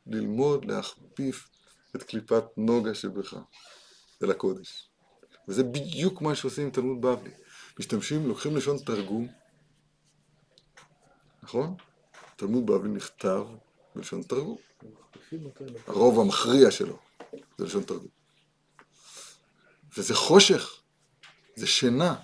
[0.07, 1.49] ללמוד להכפיף
[1.97, 3.33] את קליפת נוגה שבך.
[4.23, 4.89] אל הקודש.
[5.47, 7.31] וזה בדיוק מה שעושים עם תלמוד בבלי.
[7.79, 9.27] משתמשים, לוקחים לשון תרגום,
[11.43, 11.75] נכון?
[12.36, 13.43] תלמוד בבלי נכתב
[13.95, 14.57] בלשון תרגום.
[15.88, 16.99] הרוב המכריע שלו
[17.57, 18.07] זה לשון תרגום.
[19.97, 20.81] וזה חושך,
[21.55, 22.15] זה שינה.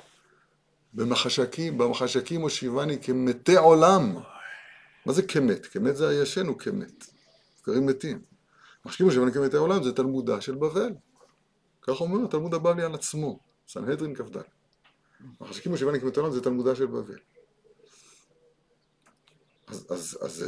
[0.94, 4.16] במחשקים, במחשקים הושיבני כמתי עולם.
[5.06, 5.66] מה זה כמת?
[5.66, 7.06] כמת זה הישן הוא כמת.
[7.58, 8.33] זכרים מתים.
[8.86, 10.94] מחשקים הושיבני כמתי עולם זה תלמודה של בבל.
[11.82, 14.38] כך אומר התלמוד הבבלי על עצמו, סנהדרין כ"ד.
[15.42, 17.18] מחשקים הושיבני כמתי עולם זה תלמודה של בבל.
[19.68, 20.46] אז, אז, אז,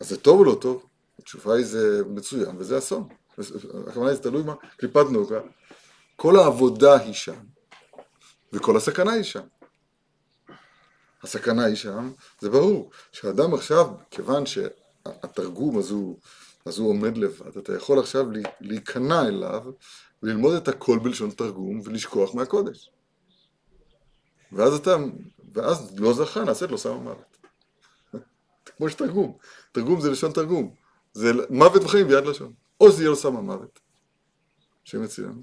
[0.00, 0.86] אז זה טוב או לא טוב?
[1.18, 3.08] התשובה היא זה מצוין וזה אסון.
[3.88, 5.40] הכוונה היא זה תלוי מה, קליפת נוגה.
[6.16, 7.44] כל העבודה היא שם,
[8.52, 9.46] וכל הסכנה היא שם.
[11.22, 16.18] הסכנה היא שם, זה ברור, שאדם עכשיו, כיוון שהתרגום אז הוא,
[16.66, 18.26] אז הוא עומד לבד, אתה יכול עכשיו
[18.60, 19.62] להיכנע אליו
[20.22, 22.90] וללמוד את הכל בלשון תרגום ולשכוח מהקודש.
[24.52, 24.96] ואז אתה,
[25.54, 27.36] ואז לא זכה, נעשית לו סם המוות.
[28.76, 29.36] כמו שתרגום,
[29.72, 30.74] תרגום זה לשון תרגום,
[31.12, 32.52] זה מוות וחיים ביד לשון.
[32.80, 33.80] או שזה יהיה לו סם המוות,
[34.86, 35.42] השם יצילנו,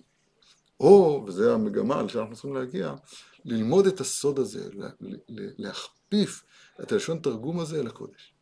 [0.80, 2.94] או, וזה המגמה לשם אנחנו צריכים להגיע,
[3.46, 4.70] ללמוד את הסוד הזה,
[5.30, 6.44] להכפיף
[6.82, 8.34] את הלשון תרגום הזה אל הקודש.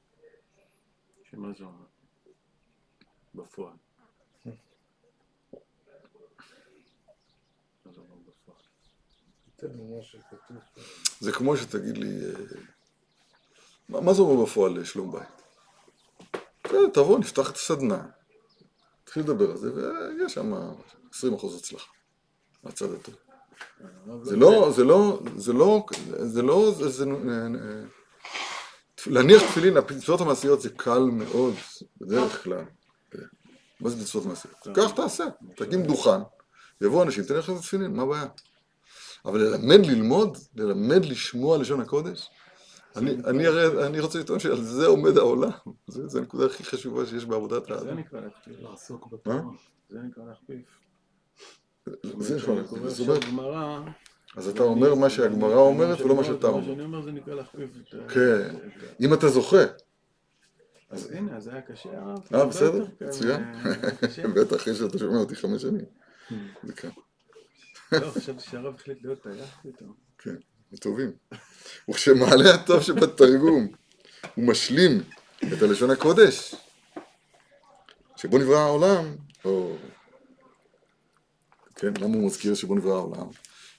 [1.32, 1.76] שמה זה אומר?
[1.76, 1.76] בפועל.
[1.76, 1.82] מה זה אומר בפועל?
[1.82, 3.21] תן לנו מה שכתוב
[3.52, 3.72] פה.
[11.20, 15.42] זה כמו שתגיד לי, אה, מה, זה אומר בפועל לשלום בית?
[16.64, 18.06] בסדר, תבוא, נפתח את הסדנה,
[19.04, 20.54] נתחיל לדבר על זה, ויש שם
[21.14, 21.92] 20% הצלחה,
[22.64, 23.16] מהצד הטוב.
[24.24, 27.84] זה לא, זה לא, זה לא, זה לא, זה, אה, אה,
[29.08, 31.54] להניח תפילין, המצוות המעשיות זה קל מאוד,
[32.02, 32.66] בדרך כלל.
[33.80, 34.68] מה זה מצוות מעשיות?
[34.74, 35.24] כך תעשה,
[35.56, 36.22] תקים דוכן,
[36.82, 38.26] יבואו אנשים, תניח להם תפילין, מה הבעיה?
[39.26, 42.30] אבל ללמד ללמוד, ללמד לשמוע לשון הקודש,
[42.96, 45.50] אני, אני הרי, אני רוצה לטעון שעל זה עומד העולם,
[45.88, 48.00] זה, זה הנקודה הכי חשובה שיש בעבודת זה האדם.
[48.00, 48.56] נקרא להכפיף.
[48.60, 49.42] לעסוק בתורה.
[49.90, 50.66] זה נקרא להכפיף.
[52.20, 53.80] זה עכשיו גמרא...
[54.36, 56.66] אז אתה אומר מה שהגמרא אומרת ולא מה שאתה מה אומר.
[56.66, 58.14] שאני אומר זה נקרא להכפיף את ה...
[58.14, 58.56] כן.
[59.02, 59.64] אם אתה זוכה,
[60.92, 62.20] אז הנה, אז היה קשה הרב.
[62.34, 63.44] אה, בסדר, יותר כאן, מצוין.
[63.44, 64.28] אה.
[64.36, 65.86] בטח אחרי שאתה שומע אותי חמש שנים.
[66.64, 66.90] זה כן,
[67.92, 69.94] לא, חשבתי שהרב החליט להיות טייח פתאום.
[70.18, 70.36] כן,
[70.72, 71.12] זה טובים.
[71.90, 73.68] וכשמעלה הטוב שבתרגום,
[74.36, 75.02] הוא משלים
[75.54, 76.56] את הלשון הקודש,
[78.16, 79.76] שבו נברא העולם, או...
[81.76, 83.28] כן, למה הוא מזכיר שבו נברא העולם?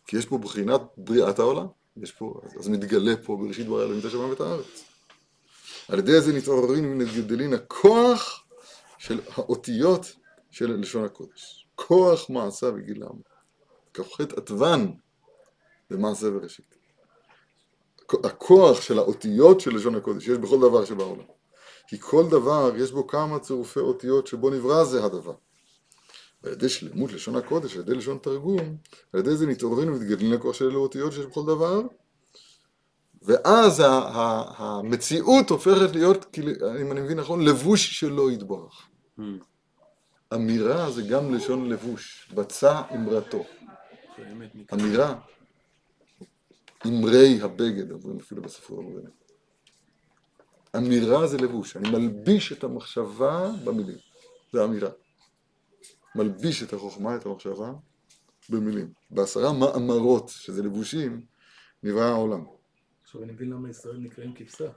[0.07, 4.01] כי יש פה בחינת בריאת העולם, יש פה, אז, אז מתגלה פה בראשית ברא אלוהים
[4.01, 4.91] את השמיים ואת הארץ.
[5.88, 8.45] על ידי זה נתעוררים ונתגדלין הכוח
[8.99, 10.12] של האותיות
[10.51, 11.66] של לשון הקודש.
[11.75, 13.33] כוח מעשה וגילם.
[13.95, 14.87] כ"ח עטבן
[15.90, 16.77] במעשה בראשית.
[18.25, 21.25] הכוח של האותיות של לשון הקודש יש בכל דבר שבעולם.
[21.87, 25.35] כי כל דבר יש בו כמה צירופי אותיות שבו נברא זה הדבר.
[26.42, 28.77] ועל ידי שלמות לשון הקודש, על ידי לשון תרגום,
[29.12, 31.83] על ידי זה נתעוררים ומתגדלים לכוח של אלו אותיות שיש בכל דבר,
[33.24, 33.82] ואז
[34.56, 38.88] המציאות הופכת להיות, כאילו, אם אני מבין נכון, לבוש שלא יתברך.
[40.35, 43.44] אמירה זה גם לשון לבוש, בצע אמרתו.
[44.72, 45.14] אמירה,
[46.87, 49.02] אמרי הבגד, אומרים אפילו בספר המורה.
[50.76, 53.98] אמירה זה לבוש, אני מלביש את המחשבה במילים,
[54.52, 54.90] זה אמירה.
[56.14, 57.72] מלביש את החוכמה, את המחשבה,
[58.48, 58.92] במילים.
[59.11, 61.24] בעשרה מאמרות, שזה לבושים,
[61.82, 62.44] נברא העולם.
[63.12, 64.70] עכשיו אני מבין למה ישראל נקראים כבשה.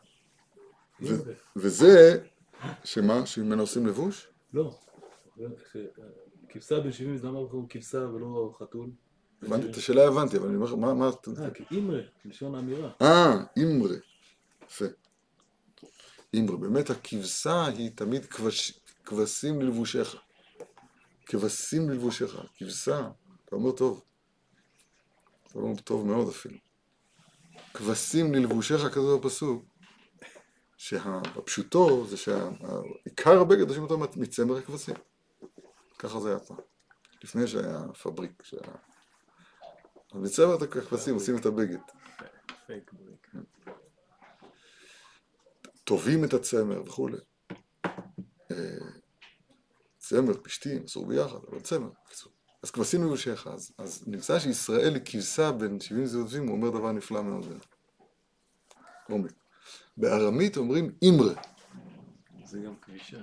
[1.02, 2.26] זה- וזה,
[2.84, 4.28] שמה, שממנו עושים לבוש?
[4.54, 4.80] לא.
[6.50, 8.89] כבשה בן 70 זה למה קוראים כבשה ולא חתול?
[9.41, 12.91] הבנתי, את השאלה הבנתי, אבל אני אומר לך, מה, מה, אה, אימרה, לשון אמירה.
[13.02, 13.95] אה, אימרה.
[14.65, 14.86] יפה.
[16.34, 16.58] אימרה.
[16.58, 20.15] באמת הכבשה היא תמיד כבש, כבשים ללבושיך.
[21.26, 22.38] כבשים ללבושיך.
[22.57, 23.09] כבשה,
[23.45, 24.03] אתה אומר טוב.
[25.47, 26.57] אתה אומר טוב מאוד אפילו.
[27.76, 29.65] כבשים ללבושיך, כזה בפסוק.
[30.78, 34.95] שהפשוטו זה שעיקר הבגד עושים אותו מצמר הכבשים.
[35.99, 36.57] ככה זה היה פעם.
[37.23, 38.43] לפני שהיה פבריק.
[38.43, 38.73] שהיה...
[40.13, 41.80] אז מצמר הכבשים עושים את הבגד.
[45.84, 47.17] טובים את הצמר וכולי.
[48.51, 48.88] אה,
[49.97, 52.34] צמר, פשתים, אסור ביחד, אבל צמר, בקיצור.
[52.66, 56.91] אז כבשים מבושך, אז, אז נמצא שישראל היא כבשה בין 70 זהותים, הוא אומר דבר
[56.91, 57.45] נפלא מאוד.
[59.09, 59.32] עומק.
[59.97, 61.34] בארמית אומרים אימרה,
[62.45, 63.18] זה גם כבישה.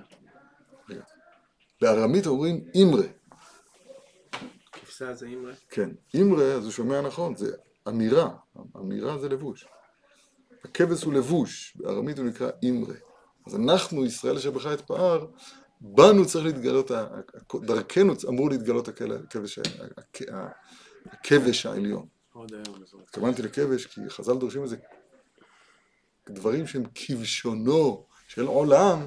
[1.81, 3.07] בארמית אומרים אימרה.
[4.71, 5.53] כבשה זה אימרה?
[5.69, 7.55] כן, אימרה, אז הוא שומע נכון, זה
[7.87, 8.29] אמירה,
[8.77, 9.65] אמירה זה לבוש.
[10.63, 12.95] הכבש הוא לבוש, בארמית הוא נקרא אימרה.
[13.47, 15.25] אז אנחנו, ישראל אשר בך אתפאר,
[15.83, 16.91] בנו צריך להתגלות,
[17.53, 19.59] דרכנו אמור להתגלות הכבש,
[21.05, 22.07] הכבש העליון.
[23.03, 24.77] התכוונתי לכבש כי חז"ל דורשים איזה
[26.29, 29.03] דברים שהם כבשונו של עולם,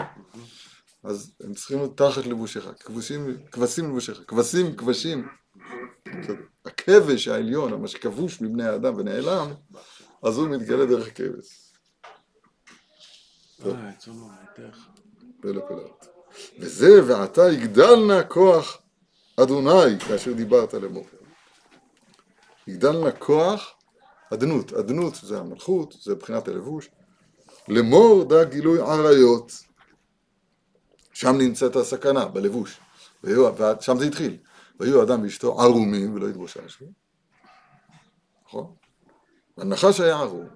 [1.04, 5.28] אז הם צריכים להיות תחת לבושיך, כבשים, כבשים לבושיך, כבשים, כבשים.
[6.64, 9.50] הכבש העליון, מה שכבוש מבני האדם ונעלם,
[10.22, 11.72] אז הוא מתגלה דרך הכבש.
[13.62, 13.76] טוב.
[13.76, 13.90] אה.
[15.40, 16.15] פלא פלאות.
[16.58, 18.78] וזה ועתה יגדל נא כוח
[19.36, 21.06] אדוני כאשר דיברת לאמור.
[22.66, 23.74] יגדל נא כוח
[24.34, 26.88] אדנות, אדנות זה המלכות, זה מבחינת הלבוש.
[27.68, 29.52] לאמור דא גילוי עריות.
[31.12, 32.80] שם נמצאת הסכנה, בלבוש.
[33.80, 34.36] שם זה התחיל.
[34.80, 36.84] ויהיו אדם ואשתו ערומים ולא יתבוששו.
[38.46, 38.74] נכון?
[39.56, 40.48] הנחש היה ערום.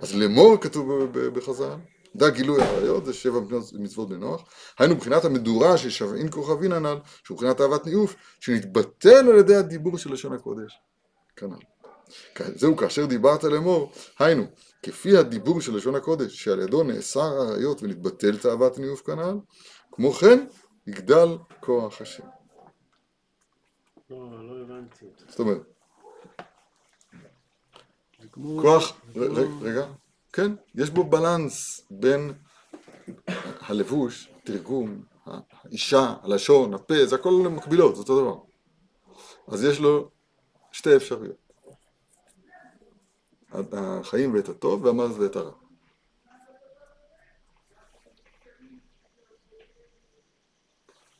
[0.00, 1.74] אז לאמור כתוב בחז"ל,
[2.16, 4.44] דע גילוי עריות זה שבע מצוות- מצוות בנוח,
[4.78, 9.98] היינו מבחינת המדורה של שבעין כוכבין הנ"ל, שהוא מבחינת אהבת ניאוף, שנתבטל על ידי הדיבור
[9.98, 10.78] של לשון הקודש.
[11.36, 11.56] כנ"ל.
[12.54, 14.44] זהו כאשר דיברת לאמור, היינו,
[14.82, 19.38] כפי הדיבור של לשון הקודש, שעל ידו נאסר עריות ונתבטל תאוות ניאוף כנ"ל,
[19.92, 20.46] כמו כן
[20.86, 21.28] יגדל
[21.60, 22.24] כוח השם.
[24.10, 24.16] לא,
[24.48, 25.06] לא הבנתי.
[25.28, 25.75] זאת אומרת,
[28.36, 28.60] כמו...
[28.60, 29.00] כוח,
[29.60, 29.86] רגע,
[30.32, 32.32] כן, יש בו בלנס בין
[33.60, 38.38] הלבוש, תרגום, האישה, הלשון, הפה, זה הכל מקבילות, זה אותו דבר.
[39.48, 40.10] אז יש לו
[40.72, 41.36] שתי אפשרויות.
[43.72, 45.52] החיים ואת הטוב והמוות ואת הרע.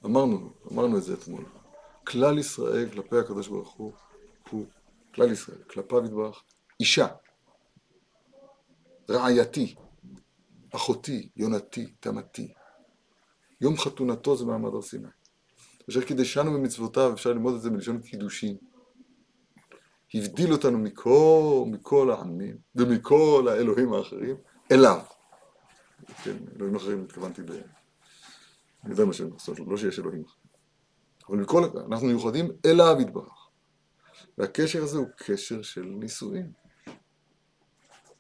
[0.05, 1.45] אמרנו, אמרנו את זה אתמול.
[2.07, 3.93] כלל ישראל כלפי הקדוש ברוך הוא,
[4.51, 4.67] הוא
[5.15, 6.43] כלל ישראל, כלפיו יתברך,
[6.81, 7.07] אישה,
[9.11, 9.75] רעייתי,
[10.75, 12.53] אחותי, יונתי, תמתי.
[13.61, 15.09] יום חתונתו זה מעמד הר סיני.
[15.91, 18.57] אשר קידשנו במצוותיו, אפשר ללמוד את זה מלשון קידושין.
[20.15, 24.37] הבדיל אותנו מכל, מכל העמים ומכל האלוהים האחרים,
[24.73, 25.01] אליו.
[26.25, 27.51] כן, אלוהים אחרים התכוונתי ב...
[27.51, 30.47] אני יודע מה שאני אומרת, לא שיש אלוהים אחרים.
[31.29, 31.63] אבל מכל,
[31.93, 33.49] אנחנו מיוחדים אליו יתברך.
[34.39, 36.53] והקשר הזה הוא קשר של נישואין.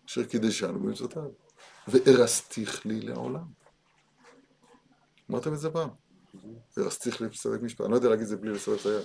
[0.07, 1.29] אשר קידשנו במצוותיו.
[1.89, 3.45] וארסתיך לי לעולם.
[5.31, 5.89] אמרתם את זה פעם?
[6.77, 7.81] וארסתיך לי בצדק משפט.
[7.81, 9.05] אני לא יודע להגיד את זה בלי לסובב את היד.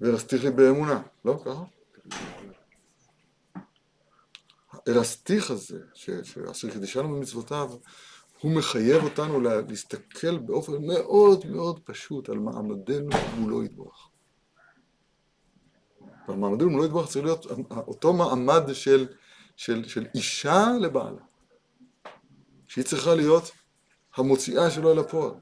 [0.00, 1.02] וארסתיך לי באמונה.
[1.24, 1.62] לא ככה?
[4.72, 7.70] הארסתיך הזה, שאשר קידשנו במצוותיו,
[8.40, 14.08] הוא מחייב אותנו לה- להסתכל באופן מאוד מאוד פשוט על מעמדנו מולו יתברך.
[16.28, 17.46] והמעמדנו מולו יתברך צריך להיות
[17.86, 19.06] אותו מעמד של,
[19.60, 21.22] של, של אישה לבעלה.
[22.68, 23.50] שהיא צריכה להיות
[24.16, 25.32] המוציאה שלו אל הפועל.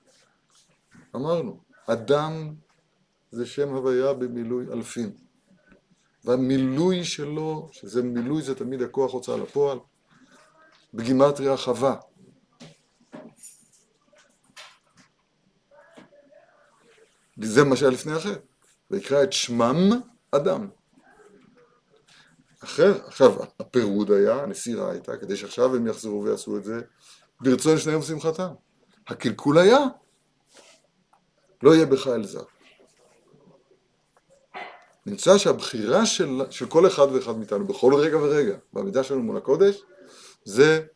[1.17, 2.55] אמרנו, אדם
[3.31, 5.11] זה שם הוויה במילוי אלפים.
[6.25, 9.79] והמילוי שלו, שזה מילוי זה תמיד הכוח הוצאה לפועל,
[10.95, 11.97] בגימטריה חווה.
[17.37, 18.41] זה מה שהיה לפני החטא.
[18.91, 19.91] ויקרא את שמם
[20.31, 20.69] אדם.
[22.65, 26.81] אחר, עכשיו, הפירוד היה, הנסירה הייתה, כדי שעכשיו הם יחזרו ויעשו את זה,
[27.41, 28.49] ברצון שניהם שמחתם.
[29.09, 29.79] הקלקול היה,
[31.63, 32.45] לא יהיה בך אל זר.
[35.07, 39.83] נמצא שהבחירה של, של כל אחד ואחד מאיתנו, בכל רגע ורגע, בעמידה שלנו מול הקודש,
[40.45, 40.87] זה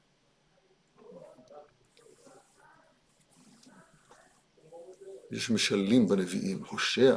[5.31, 7.17] יש משלים בנביאים, הושע,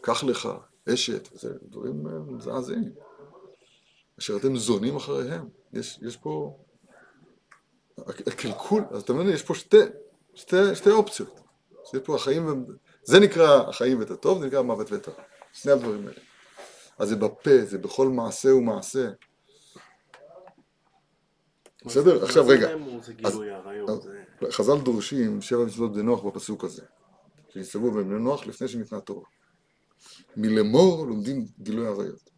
[0.00, 0.48] קח לך,
[0.94, 3.07] אשת, זה דברים מזעזעים.
[4.18, 5.48] אשר אתם זונים אחריהם.
[5.72, 6.58] יש, יש פה...
[8.06, 9.76] הקלקול, אז אתה מבין, יש פה שתי,
[10.34, 11.40] שתי, שתי אופציות.
[11.94, 12.52] יש פה החיים, ו...
[13.02, 15.22] זה נקרא החיים ואת הטוב, זה נקרא המוות ואת הרע.
[15.52, 16.20] שני הדברים האלה.
[16.98, 19.10] אז זה בפה, זה בכל מעשה ומעשה.
[21.84, 22.24] בסדר?
[22.24, 22.68] עכשיו רגע.
[24.50, 26.82] חז"ל דורשים שבע מצוות בני נוח בפסוק הזה,
[27.48, 29.26] שיצטוו בבני נוח לפני שניתנה תורה.
[30.36, 32.30] מלאמור לומדים גילוי עריות.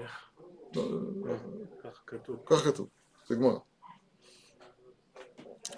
[0.00, 0.23] איך?
[2.46, 2.88] כך כתוב.
[3.28, 3.58] זה גמרא.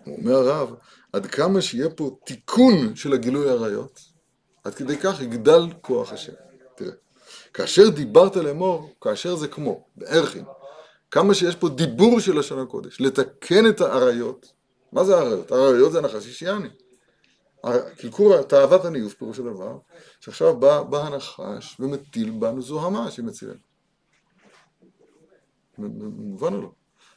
[0.05, 0.75] הוא אומר הרב,
[1.13, 4.01] עד כמה שיהיה פה תיקון של הגילוי עריות,
[4.65, 6.33] עד כדי כך יגדל כוח השם.
[6.75, 6.93] תראה,
[7.55, 10.45] כאשר דיברת לאמור, כאשר זה כמו, בערכין,
[11.11, 14.53] כמה שיש פה דיבור של לשון הקודש, לתקן את העריות,
[14.93, 15.53] מה זה העריות?
[15.53, 16.69] העריות זה הנחש אישיאני.
[17.99, 19.79] קלקול תאוות הניאוף, פירוש הדבר,
[20.21, 23.55] שעכשיו בא, בא הנחש ומטיל בנו זוהמה שמצילה.
[25.79, 26.71] מובן או לא?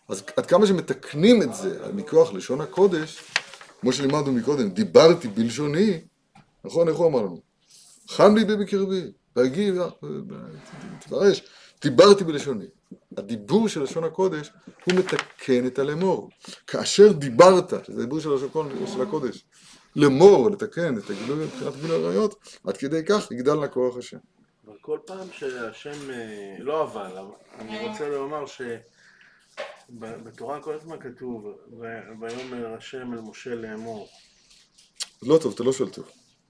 [0.08, 3.24] אז עד כמה שמתקנים את זה מכוח לשון הקודש,
[3.82, 6.02] כמו שלימדנו מקודם, דיברתי בלשוני,
[6.64, 7.42] נכון, איך הוא אמר לנו?
[8.10, 9.80] חם ליבי בקרבי, בהגיב,
[11.00, 11.44] תפרש,
[11.82, 12.66] דיברתי בלשוני.
[13.18, 14.52] הדיבור של לשון הקודש
[14.86, 16.30] הוא מתקן את הלמור.
[16.68, 18.30] כאשר דיברת, שזה הדיבור של
[18.88, 19.46] של הקודש,
[19.96, 24.18] למור, לתקן את הגילוי מבחינת גילוי עריות, עד כדי כך יגדל לה כוח השם.
[24.70, 27.18] אבל כל פעם שהשם, אה, לא אבל,
[27.60, 28.44] אני רוצה לומר
[29.90, 34.08] שבתורה כל הזמן כתוב, "ו- ויאמר השם אל משה לאמור.
[35.24, 36.10] לא טוב, אתה לא שואל טוב.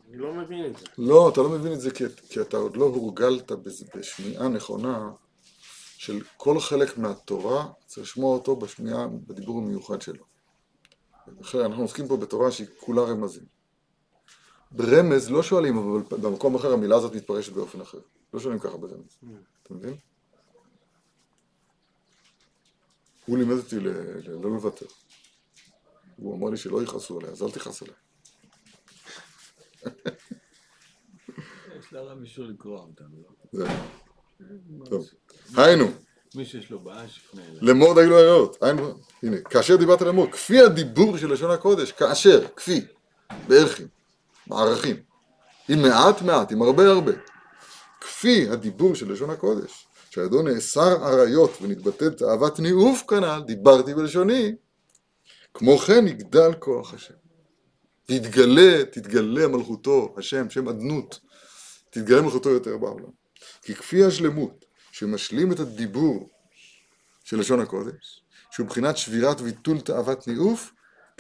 [0.09, 0.85] אני לא מבין את זה.
[0.97, 3.51] לא, אתה לא מבין את זה כי, כי אתה עוד לא הורגלת
[3.95, 5.11] בשמיעה נכונה
[5.97, 10.23] של כל חלק מהתורה, צריך לשמוע אותו בשמיעה, בדיבור המיוחד שלו.
[11.41, 13.58] אחרי, אנחנו עוסקים פה בתורה שהיא כולה רמזים.
[14.71, 17.99] ברמז לא שואלים, אבל במקום אחר המילה הזאת מתפרשת באופן אחר.
[18.33, 19.17] לא שואלים ככה ברמז.
[19.63, 19.95] אתה מבין?
[23.25, 24.85] הוא לימד אותי לא לוותר.
[26.15, 27.95] הוא אמר לי שלא יכעסו עליי, אז אל תכעס עליי.
[31.79, 33.15] יש לרב אישור לקרוע אותנו.
[33.53, 33.65] לא?
[33.65, 33.65] זה.
[34.89, 35.07] טוב.
[35.57, 35.85] היינו,
[36.35, 37.57] מי שיש לו בעיה שיפנה אליי.
[37.61, 38.57] לאמור די לא הריאות.
[38.61, 38.93] היינו,
[39.23, 42.81] הנה, כאשר דיברת לאמור, כפי הדיבור של לשון הקודש, כאשר, כפי,
[43.47, 43.87] בערכים,
[44.49, 44.95] מערכים.
[45.69, 47.11] עם מעט מעט, עם הרבה הרבה.
[48.01, 54.55] כפי הדיבור של לשון הקודש, שידו נאסר עריות ונתבטאת תאוות ניאוף כנ"ל, דיברתי בלשוני,
[55.53, 57.13] כמו כן יגדל כוח השם.
[58.05, 61.19] תתגלה, תתגלה מלכותו, השם, שם אדנות,
[61.89, 63.09] תתגלה מלכותו יותר בעולם.
[63.61, 66.29] כי כפי השלמות שמשלים את הדיבור
[67.23, 70.71] של לשון הקודש, שהוא מבחינת שבירת ביטול תאוות ניאוף,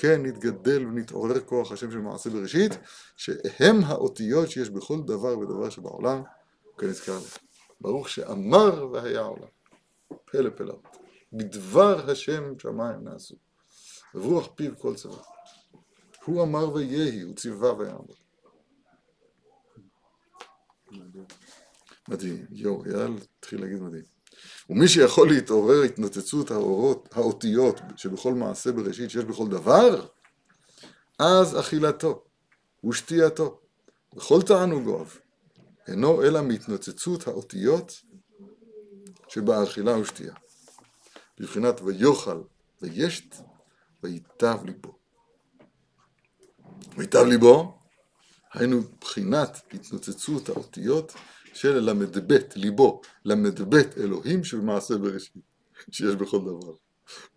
[0.01, 2.71] כן נתגדל ונתעורר כוח השם של מעשה בראשית,
[3.15, 6.21] שהם האותיות שיש בכל דבר ודבר שבעולם,
[6.77, 7.23] כנזכר להם.
[7.81, 9.47] ברוך שאמר והיה עולם.
[10.25, 10.97] פלא פלאות.
[11.33, 13.35] בדבר השם שמיים נעשו.
[14.15, 15.21] וברוח פיו כל צבא.
[16.25, 18.15] הוא אמר ויהי, הוא ציווה ויעמוד.
[22.07, 24.18] מדהים, יואו, אייל התחיל להגיד מדהים.
[24.69, 30.05] ומי שיכול להתעורר התנוצצות האורות, האותיות שבכל מעשה בראשית שיש בכל דבר,
[31.19, 32.23] אז אכילתו
[32.89, 33.59] ושתייתו
[34.15, 35.05] וכל תענוגיו
[35.87, 38.01] אינו אלא מהתנוצצות האותיות
[39.27, 40.33] שבאכילה ושתייה.
[41.39, 42.41] בבחינת ויאכל
[42.81, 43.35] וישת
[44.03, 44.97] וייטב ליבו.
[46.97, 47.79] וייטב ליבו,
[48.53, 51.13] היינו בחינת התנוצצות האותיות
[51.53, 55.43] של ל"ב, ליבו, ל"ב אלוהים שבמעשה בראשית,
[55.91, 56.73] שיש בכל דבר.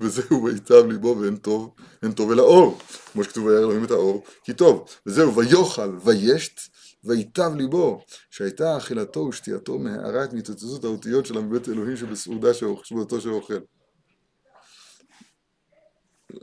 [0.00, 2.78] וזהו וייטב ליבו ואין טוב, אין טוב אלא אור,
[3.12, 4.88] כמו שכתוב וירא אלוהים את האור, כי טוב.
[5.06, 6.60] וזהו ויאכל וישת
[7.04, 13.58] וייטב ליבו, שהייתה אכילתו ושתייתו מהארה את מתוצצות האותיות של מבית אלוהים שבסעודה שבסעודתו שאוכל.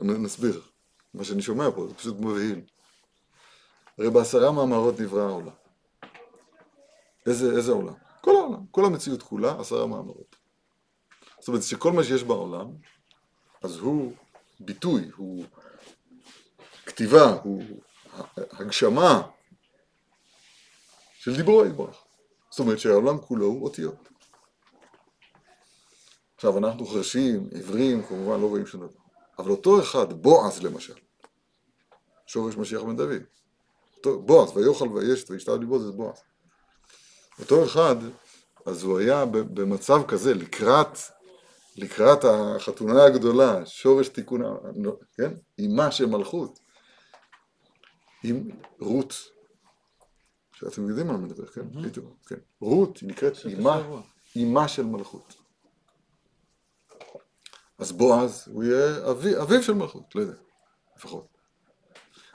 [0.00, 0.62] נסביר.
[1.14, 2.60] מה שאני שומע פה, זה פשוט מבהיל.
[3.98, 5.59] הרי בעשרה מאמרות נברא העולם.
[7.26, 7.94] איזה, איזה עולם?
[8.20, 10.36] כל העולם, כל המציאות כולה, עשרה מאמרות.
[11.38, 12.66] זאת אומרת שכל מה שיש בעולם,
[13.62, 14.12] אז הוא
[14.60, 15.44] ביטוי, הוא
[16.86, 17.62] כתיבה, הוא
[18.36, 19.22] הגשמה
[21.18, 22.04] של דיבור היתברך.
[22.50, 24.08] זאת אומרת שהעולם כולו הוא אותיות.
[26.36, 29.00] עכשיו אנחנו חרשים, עיוורים, כמובן לא רואים שום דבר.
[29.38, 30.94] אבל אותו אחד, בועז למשל,
[32.26, 33.22] שורש משיח בן דוד,
[34.06, 36.22] בועז, ויאכל וישת וישתר ליבו זה בועז.
[37.40, 37.96] אותו אחד,
[38.66, 40.98] אז הוא היה במצב כזה, לקראת,
[41.76, 44.56] לקראת החתונה הגדולה, שורש תיקון, ה-
[45.16, 45.32] כן?
[45.58, 46.58] אימה של מלכות,
[48.24, 49.14] עם רות,
[50.52, 51.62] שאתם יודעים על מה אני מדבר, כן?
[51.82, 52.36] הייתם, כן.
[52.60, 53.82] רות, היא נקראת אימה.
[54.36, 55.34] אימה של מלכות.
[57.78, 60.34] אז בועז, הוא יהיה אבי, אביו של מלכות, לא יודע,
[60.96, 61.26] לפחות.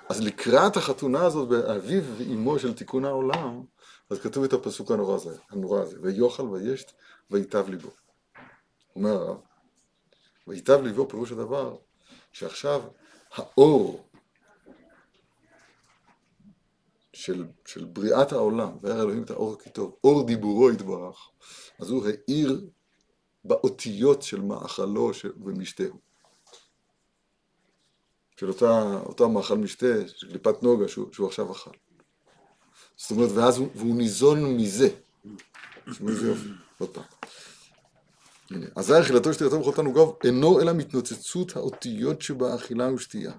[0.10, 3.64] אז לקראת החתונה הזאת באביו ואימו של תיקון העולם,
[4.10, 6.92] אז כתוב את הפסוק הנורא הזה, הנורא הזה, ויאכל וישת
[7.32, 7.90] וייטב ליבו.
[8.96, 9.38] אומר הרב,
[10.48, 11.78] וייטב ליבו פירוש הדבר
[12.32, 12.82] שעכשיו
[13.32, 14.10] האור
[17.14, 21.30] של, של בריאת העולם, וירא אלוהים את האור כי טוב, אור דיבורו יתברך,
[21.80, 22.70] אז הוא האיר
[23.44, 25.12] באותיות של מאכלו
[25.46, 26.00] ומשתהו.
[28.40, 31.72] של אותה, אותה מאכל משתה, של קליפת נוגה שהוא, שהוא עכשיו אכל.
[32.98, 34.90] זאת אומרת, ואז הוא, והוא ניזון מזה.
[35.90, 37.04] תשמעו איזה יופי, עוד פעם.
[38.52, 43.32] הנה, אזי אכילתו שתייתו בכל תענוגיו אינו אלא מתנוצצות האותיות שבאכילה ושתייה.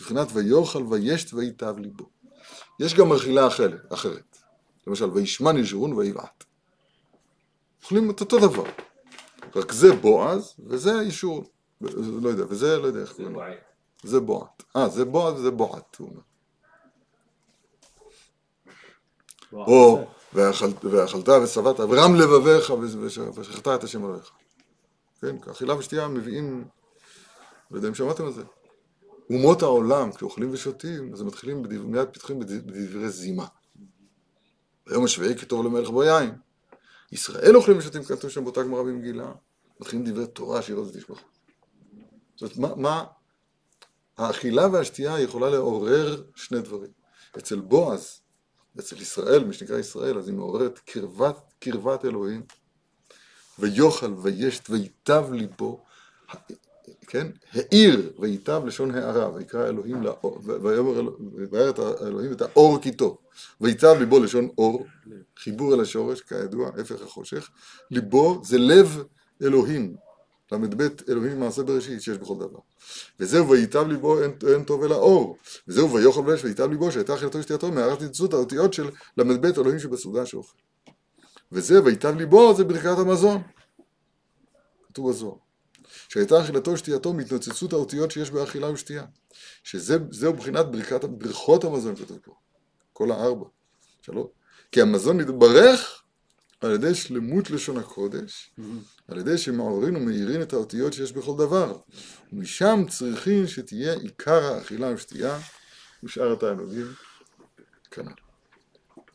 [0.00, 2.04] מבחינת ויאכל וישת וייטב ליבו.
[2.80, 4.38] יש גם אכילה אחרת, אחרת.
[4.86, 6.44] למשל, וישמן ישורון ויבעט.
[7.82, 8.64] אוכלים את אותו דבר.
[9.56, 11.44] רק זה בועז, וזה ישורון.
[11.80, 13.40] לא יודע, וזה, לא יודע איך קוראים לו.
[14.02, 14.62] זה בועט.
[14.76, 16.20] אה, זה בועז וזה בועט, הוא אומר.
[19.52, 20.84] או, "ואכלת-
[21.42, 24.30] ושבעת, ורם לבביך וש- ושכחת את השם אלוהיך.
[25.20, 26.64] כן, אכילה ושתייה מביאים,
[27.70, 28.42] לא יודע אם שמעתם על זה.
[29.30, 33.46] אומות העולם, כשאוכלים ושותים, אז הם מתחילים, מיד פתחים בד- בדברי זימה.
[34.88, 36.34] היום השביעי כטוב למלך בו יין.
[37.12, 39.32] ישראל אוכלים ושותים, כתוב שם באותה גמרא במגילה,
[39.80, 41.18] מתחילים דברי תורה שירות ותשבח.
[42.36, 43.04] זאת אומרת, מה, מה,
[44.18, 46.90] האכילה והשתייה יכולה לעורר שני דברים.
[47.38, 48.20] אצל בועז,
[48.78, 52.42] אצל ישראל, מי שנקרא ישראל, אז היא מעוררת קרבת, קרבת אלוהים,
[53.58, 55.84] ויאכל וישת וייטב ליבו,
[57.06, 57.26] כן?
[57.52, 61.16] העיר וייטב לשון הערה, ויקרא אלוהים לאור, ויאמר אלוה-
[61.50, 61.70] וירא
[62.32, 63.18] את האור כי טוב,
[63.60, 64.86] וייטב ליבו לשון אור,
[65.36, 67.50] חיבור אל השורש, כידוע, הפך החושך,
[67.90, 69.02] ליבו זה לב
[69.42, 69.96] אלוהים,
[70.52, 72.58] ל"ב אלוהים מעשה בראשית שיש בכל דבר.
[73.20, 75.38] וזהו וייטב ליבו אין, אין טוב אלא אור.
[75.68, 80.26] וזהו ויאכל ויש וייטב ליבו שהייתה אכילתו ושתייתו מערת ניצוצות האותיות של ל"ב אלוהים שבסעודה
[80.26, 80.56] שאוכל.
[81.52, 83.42] וזה וייטב ליבו זה ברכת המזון.
[84.88, 85.36] כתוב בזוהר.
[86.08, 89.04] שהייתה אכילתו ושתייתו מהתנוצצות האותיות שיש באכילה ושתייה.
[89.64, 90.66] שזהו בחינת
[91.10, 92.34] ברכות המזון כתוב פה.
[92.92, 93.46] כל הארבע.
[94.02, 94.26] שלוש.
[94.72, 96.02] כי המזון נתברך
[96.60, 98.54] על ידי שלמות לשון הקודש,
[99.08, 101.78] על ידי שמעוררים ומאירים את האותיות שיש בכל דבר.
[102.32, 105.38] ומשם צריכים שתהיה עיקר האכילה ושתייה
[106.02, 106.86] ושאר התענוגים
[107.90, 108.12] כנ"ל.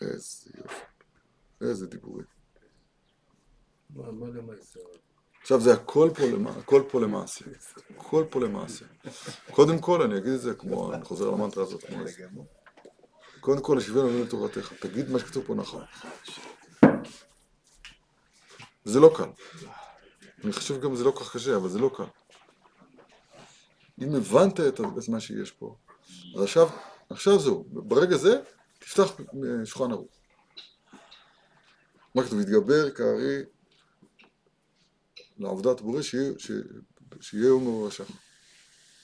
[0.01, 0.75] איזה יופי.
[1.61, 2.25] איזה דיבורים.
[5.41, 6.49] עכשיו זה הכל פה, למע...
[6.51, 7.45] הכל פה למעשה.
[7.97, 8.85] הכל פה למעשה.
[9.51, 12.45] קודם כל, אני אגיד את זה כמו, אני חוזר על המנטרה הזאת כמו.
[13.39, 14.73] קודם כל, השוויון עלינו לתורתך.
[14.79, 15.83] תגיד מה שכתוב פה נכון.
[18.85, 19.29] זה לא קל.
[20.43, 22.03] אני חושב גם זה לא כל כך קשה, אבל זה לא קל.
[24.01, 24.79] אם הבנת את
[25.09, 25.75] מה שיש פה,
[26.35, 26.69] אז עכשיו,
[27.09, 27.65] עכשיו זהו.
[27.69, 28.41] ברגע זה,
[28.79, 30.11] תפתח אה, שולחן ערוך.
[32.15, 32.39] מה כתוב?
[32.39, 33.43] יתגבר כארי
[35.37, 36.31] לעבודת בורא שיהיה.
[37.21, 38.03] שיהיה יום מרשע.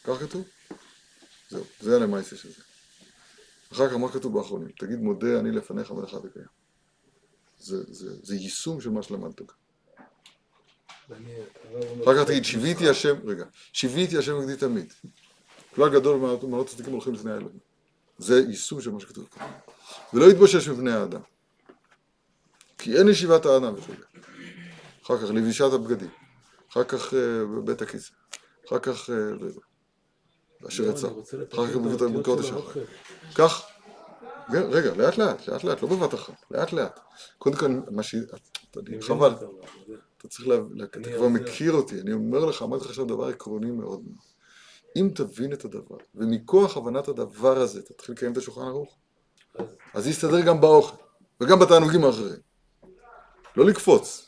[0.04, 0.48] כך כתוב?
[1.50, 2.62] זהו, זה הלמעשה של זה.
[3.74, 4.72] אחר כך מה כתוב באחרונים?
[4.80, 6.46] תגיד מודה אני לפניך מלאכה וקיים.
[7.60, 9.67] זה, זה, זה יישום של מה שלמדת כאן.
[12.04, 14.94] אחר כך תגיד שיוויתי השם, רגע, שיוויתי השם נגדי תמיד.
[15.76, 17.60] כלל גדול מעלות צדיקים הולכים לפני האלוהים.
[18.18, 19.48] זה יישום של מה שכתוב כאן.
[20.14, 21.22] ולא יתבושש מבני האדם.
[22.78, 23.94] כי אין ישיבת האדם וכו'.
[25.06, 26.10] אחר כך לבישת הבגדים.
[26.72, 27.20] אחר כך אה,
[27.66, 28.14] בית הכיסא.
[28.68, 29.10] אחר כך...
[29.10, 29.48] אה, לא.
[30.68, 31.08] אשר לא, יצא.
[31.54, 32.54] אחר כך בבית אחר.
[32.54, 32.80] האוכל.
[33.36, 33.66] כך,
[34.50, 37.00] רגע, לאט לאט, לאט לאט, לא בבת אחת, לאט לאט.
[37.38, 38.16] קודם כל, מה ש...
[39.02, 39.34] חבל,
[40.18, 40.56] אתה צריך לה...
[40.72, 41.28] לה- אתה כבר יודע.
[41.28, 44.04] מכיר אותי, אני אומר לך, אמרתי לך עכשיו דבר עקרוני מאוד.
[44.96, 48.98] אם תבין את הדבר, ומכוח הבנת הדבר הזה תתחיל לקיים את השולחן ערוך,
[49.94, 50.96] אז זה יסתדר גם באוכל,
[51.42, 52.40] וגם בתענוגים האחרים.
[53.58, 54.24] לא לקפוץ.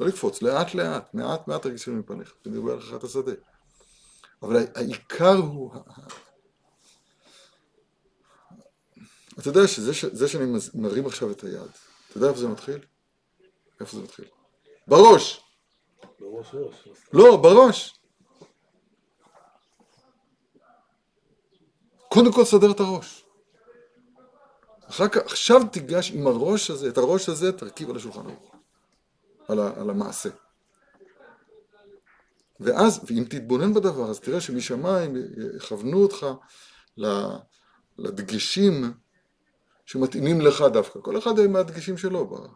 [0.00, 3.32] לא לקפוץ, לאט לאט, מעט מעט תרגישים מפניך, ונרבה לך את השדה.
[4.42, 5.72] אבל העיקר הוא...
[9.38, 10.44] אתה יודע שזה ש- שאני
[10.74, 11.60] מרים עכשיו את היד,
[12.08, 12.78] אתה יודע איפה זה מתחיל?
[13.80, 14.24] איפה זה מתחיל?
[14.86, 15.40] בראש!
[16.20, 16.88] בראש ראש.
[17.12, 17.98] לא, בראש!
[22.08, 23.24] קודם כל סדר את הראש.
[24.88, 28.54] אחר כך, עכשיו תיגש עם הראש הזה, את הראש הזה תרכיב על השולחן ערוך.
[29.48, 30.28] על, ה, על המעשה.
[32.60, 35.16] ואז, ואם תתבונן בדבר, אז תראה שמשמיים
[35.56, 36.26] יכוונו אותך
[37.98, 38.92] לדגשים
[39.86, 41.00] שמתאימים לך דווקא.
[41.00, 42.46] כל אחד עם הדגשים שלו.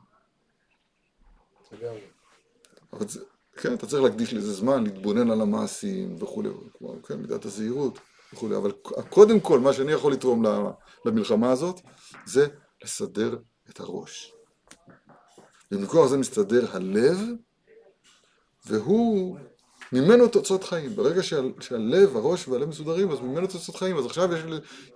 [2.92, 3.20] אבל זה,
[3.56, 6.48] כן, אתה צריך להקדיש לזה זמן, להתבונן על המעשים וכולי,
[6.78, 7.98] כמו, כן, מידת הזהירות
[8.32, 8.72] וכולי, אבל
[9.08, 10.44] קודם כל, מה שאני יכול לתרום
[11.04, 11.80] למלחמה הזאת,
[12.26, 12.46] זה
[12.84, 13.38] לסדר
[13.70, 14.34] את הראש.
[15.72, 17.18] ומכוח זה מסתדר הלב,
[18.66, 19.38] והוא,
[19.92, 20.96] ממנו תוצאות חיים.
[20.96, 23.96] ברגע שהל, שהלב, הראש והלב מסודרים, אז ממנו תוצאות חיים.
[23.96, 24.40] אז עכשיו יש,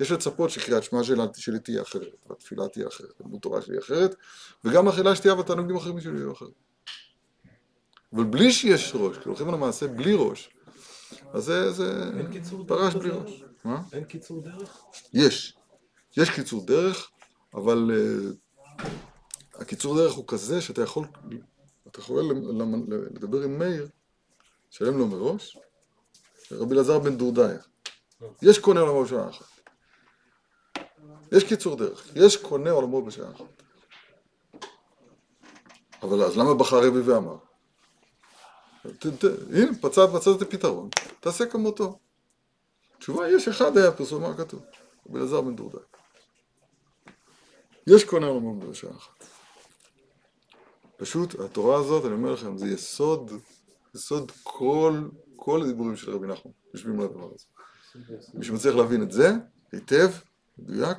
[0.01, 4.15] יש לצפות שקריאת שמע שלה- שלי תהיה אחרת, והתפילה תהיה אחרת, לימוד תורה שלי אחרת,
[4.65, 6.49] וגם אכילה שתייה והתענוגים האחרים שלי יהיו אחרת.
[8.13, 10.51] אבל בלי שיש ראש, כי הולכים על המעשה בלי ראש,
[11.33, 12.11] אז זה, זה
[12.67, 13.11] פרש בלי?
[13.11, 13.45] ראש.
[13.65, 13.83] מה?
[13.93, 14.79] אין קיצור דרך?
[15.15, 15.57] יש.
[16.17, 17.11] יש קיצור דרך,
[17.55, 18.83] אבל uh,
[19.55, 21.07] הקיצור דרך הוא כזה שאתה יכול,
[21.89, 22.33] אתה יכול
[23.15, 23.89] לדבר עם מאיר,
[24.75, 25.59] שלם לו מראש,
[26.51, 27.59] רבי אלעזר בן דורדיה.
[28.43, 29.47] יש קונה עולמו בשעה אחת.
[31.33, 33.63] יש קיצור דרך, יש קונה עולמו בשעה אחת.
[36.03, 37.37] אבל אז למה בחר רבי ואמר?
[38.85, 40.89] הנה, מצאת, מצאת את הפתרון,
[41.21, 41.99] תעשה כמותו.
[42.99, 44.63] תשובה, יש אחד היה פרסום, מה כתוב?
[45.09, 45.81] רבי אלעזר בן דורדאי.
[47.87, 49.25] יש קונה עולמו בשעה אחת.
[50.97, 53.33] פשוט, התורה הזאת, אני אומר לכם, זה יסוד,
[53.95, 57.47] יסוד כל, כל הדיבורים של רבי נחמן, יושבים על הדבר הזה.
[58.35, 59.31] מי שמצליח להבין את זה,
[59.73, 60.11] היטב,
[60.59, 60.99] מדויק,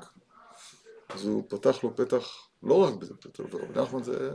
[1.10, 3.14] אז הוא פתח לו פתח, לא רק בזה,
[3.52, 4.32] ורבי נחמן זה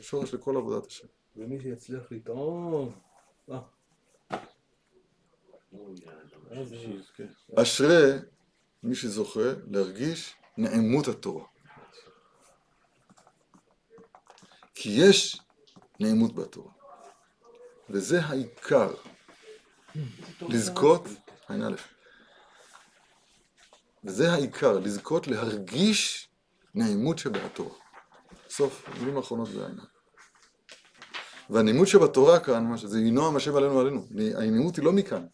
[0.00, 1.06] שורש לכל עבודת השם.
[1.36, 2.92] ומי שיצליח לטעום,
[3.50, 3.60] אה.
[7.56, 8.18] אשרי
[8.82, 11.44] מי שזוכה להרגיש נעימות התורה.
[14.74, 15.40] כי יש
[16.00, 16.71] נעימות בתורה.
[17.92, 18.94] וזה העיקר.
[20.40, 21.08] לזכות,
[21.48, 21.74] עין א',
[24.04, 26.28] וזה העיקר, לזכות להרגיש
[26.74, 27.74] נעימות שבתורה.
[28.50, 29.86] סוף, המילים האחרונות זה העניין.
[31.50, 35.26] והנעימות שבתורה כאן, מה שזה ינועם השם עלינו עלינו, הנעימות היא לא מכאן.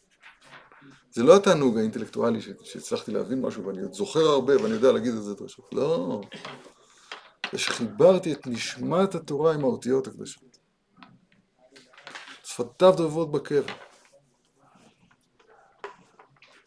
[1.10, 5.22] זה לא התענוג האינטלקטואלי שהצלחתי להבין משהו ואני עוד זוכר הרבה ואני יודע להגיד את
[5.22, 5.70] זה דרשות.
[5.72, 6.20] לא.
[7.52, 10.47] זה שחיברתי את נשמת התורה עם האותיות הקדושות.
[12.58, 13.72] שפתיו דוברות בקבע.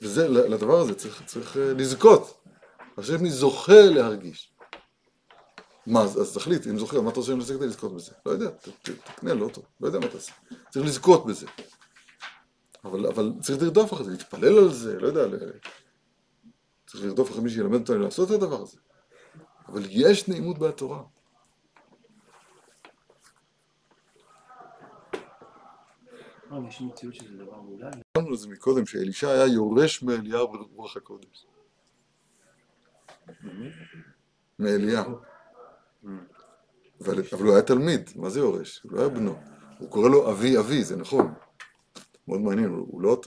[0.02, 2.44] וזה, לדבר הזה צריך, צריך אה, לזכות.
[3.10, 4.54] אני זוכה להרגיש.
[5.88, 8.12] מה, אז, תחליט, אם זוכר, מה אתה רוצה לנסות כדי לזכות בזה?
[8.26, 8.50] לא יודע,
[8.82, 10.32] תקנה לוטו, לא יודע מה תעשה.
[10.70, 11.48] צריך לזכות בזה.
[12.86, 15.36] אבל, אבל צריך לרדוף אחרי זה, להתפלל על זה, לא יודע, ל...
[16.88, 18.78] צריך לרדוף אחרי מי שילמד אותנו לעשות את הדבר הזה.
[19.68, 21.04] אבל יש נעימות בתורה.
[26.68, 27.92] יש מציאות שזה דבר מולל?
[28.18, 31.46] אמרנו את זה מקודם, שאלישע היה יורש מאליהו ברוח הקודש.
[34.60, 35.20] מאליהו.
[37.02, 38.82] אבל, הוא היה תלמיד, מה זה יורש?
[38.84, 39.36] הוא לא היה בנו.
[39.80, 41.34] הוא קורא לו אבי אבי, זה נכון.
[42.28, 43.22] מאוד מעניין, הוא, לא...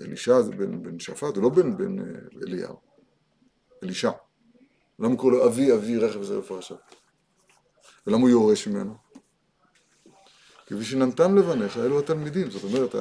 [0.00, 2.80] אלישע זה בן, בן שפט, הוא לא בן, בן אה, אליהו.
[3.82, 4.10] אלישע.
[4.98, 6.74] למה הוא קורא לו אבי אבי רכב וזה לפרשה?
[8.06, 9.03] ולמה הוא יורש ממנו?
[10.66, 12.94] כי ושננתם לבניך אלו התלמידים, זאת אומרת,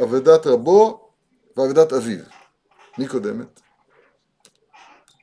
[0.00, 1.10] אבדת רבו
[1.56, 2.24] ואבדת אביו.
[2.98, 3.60] מי קודמת?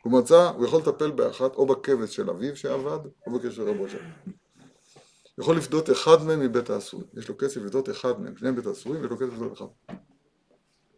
[0.03, 3.83] הוא מצא, הוא יכול לטפל באחת, או בכבש של אביו שעבד, או בכבש של רבו.
[3.83, 7.07] הוא יכול לפדות אחד מהם מבית האסורים.
[7.17, 9.65] יש לו כסף לפדות אחד מהם, שניהם בית האסורים, יש לו כסף לפדות אחד.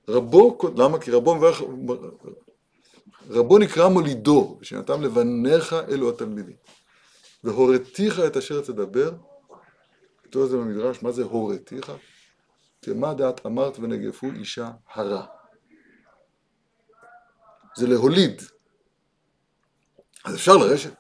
[0.10, 1.00] רבו, למה?
[1.00, 1.62] כי רבו מברך,
[3.30, 6.56] רבו נקרא מולידו, ושנתם לבניך אלו התלמידים.
[7.48, 9.12] והורתיך את אשר תדבר,
[10.24, 11.92] כתוב את זה במדרש, מה זה הורתיך?
[12.82, 15.26] כמה דעת אמרת ונגפו אישה הרה.
[17.76, 18.42] זה להוליד.
[20.26, 20.94] אז אפשר לרשת.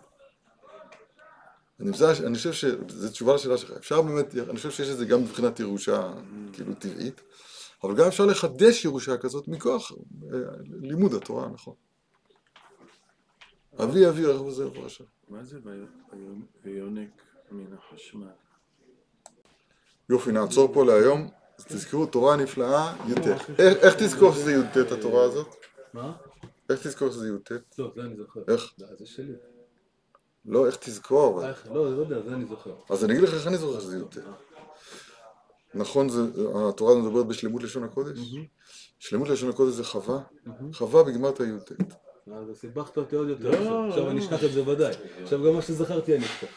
[1.80, 5.60] אני חושב שזו תשובה לשאלה שלך, אפשר באמת, אני חושב שיש את זה גם מבחינת
[5.60, 6.14] ירושה
[6.54, 7.22] כאילו טבעית,
[7.84, 10.38] אבל גם אפשר לחדש ירושה כזאת מכוח אה,
[10.82, 11.74] לימוד התורה, נכון.
[13.84, 15.04] אבי אבי רכב זה בפרשה.
[15.30, 16.20] מה זה וי-
[16.66, 17.10] ויונק
[17.52, 18.28] מן החשמל?
[20.10, 21.30] יופי, נעצור פה להיום.
[21.60, 23.28] אז תזכרו, תורה נפלאה, י"ט.
[23.60, 25.56] איך איך תזכור שזה י"ט התורה הזאת?
[25.94, 26.14] מה?
[26.70, 27.52] איך תזכור שזה י"ט?
[27.80, 28.40] לא, זה אני זוכר.
[28.48, 28.74] איך?
[28.80, 29.34] לא, זה שלי.
[30.46, 31.42] לא, איך תזכור?
[31.72, 32.76] לא, לא יודע, זה אני זוכר.
[32.90, 34.18] אז אני אגיד לך איך אני זוכר שזה י"ט.
[35.74, 36.08] נכון,
[36.70, 38.20] התורה הזאת מדברת בשלמות לשון הקודש?
[39.00, 40.20] שלמות לשון הקודש זה חווה,
[40.74, 41.72] חווה בגמרת י"ט.
[42.36, 43.50] אז סיבכת אותי עוד יותר.
[43.64, 44.12] לא, עכשיו לא.
[44.12, 44.94] אני אשכח את זה ודאי.
[45.24, 46.48] עכשיו גם מה שזכרתי אני אשכח.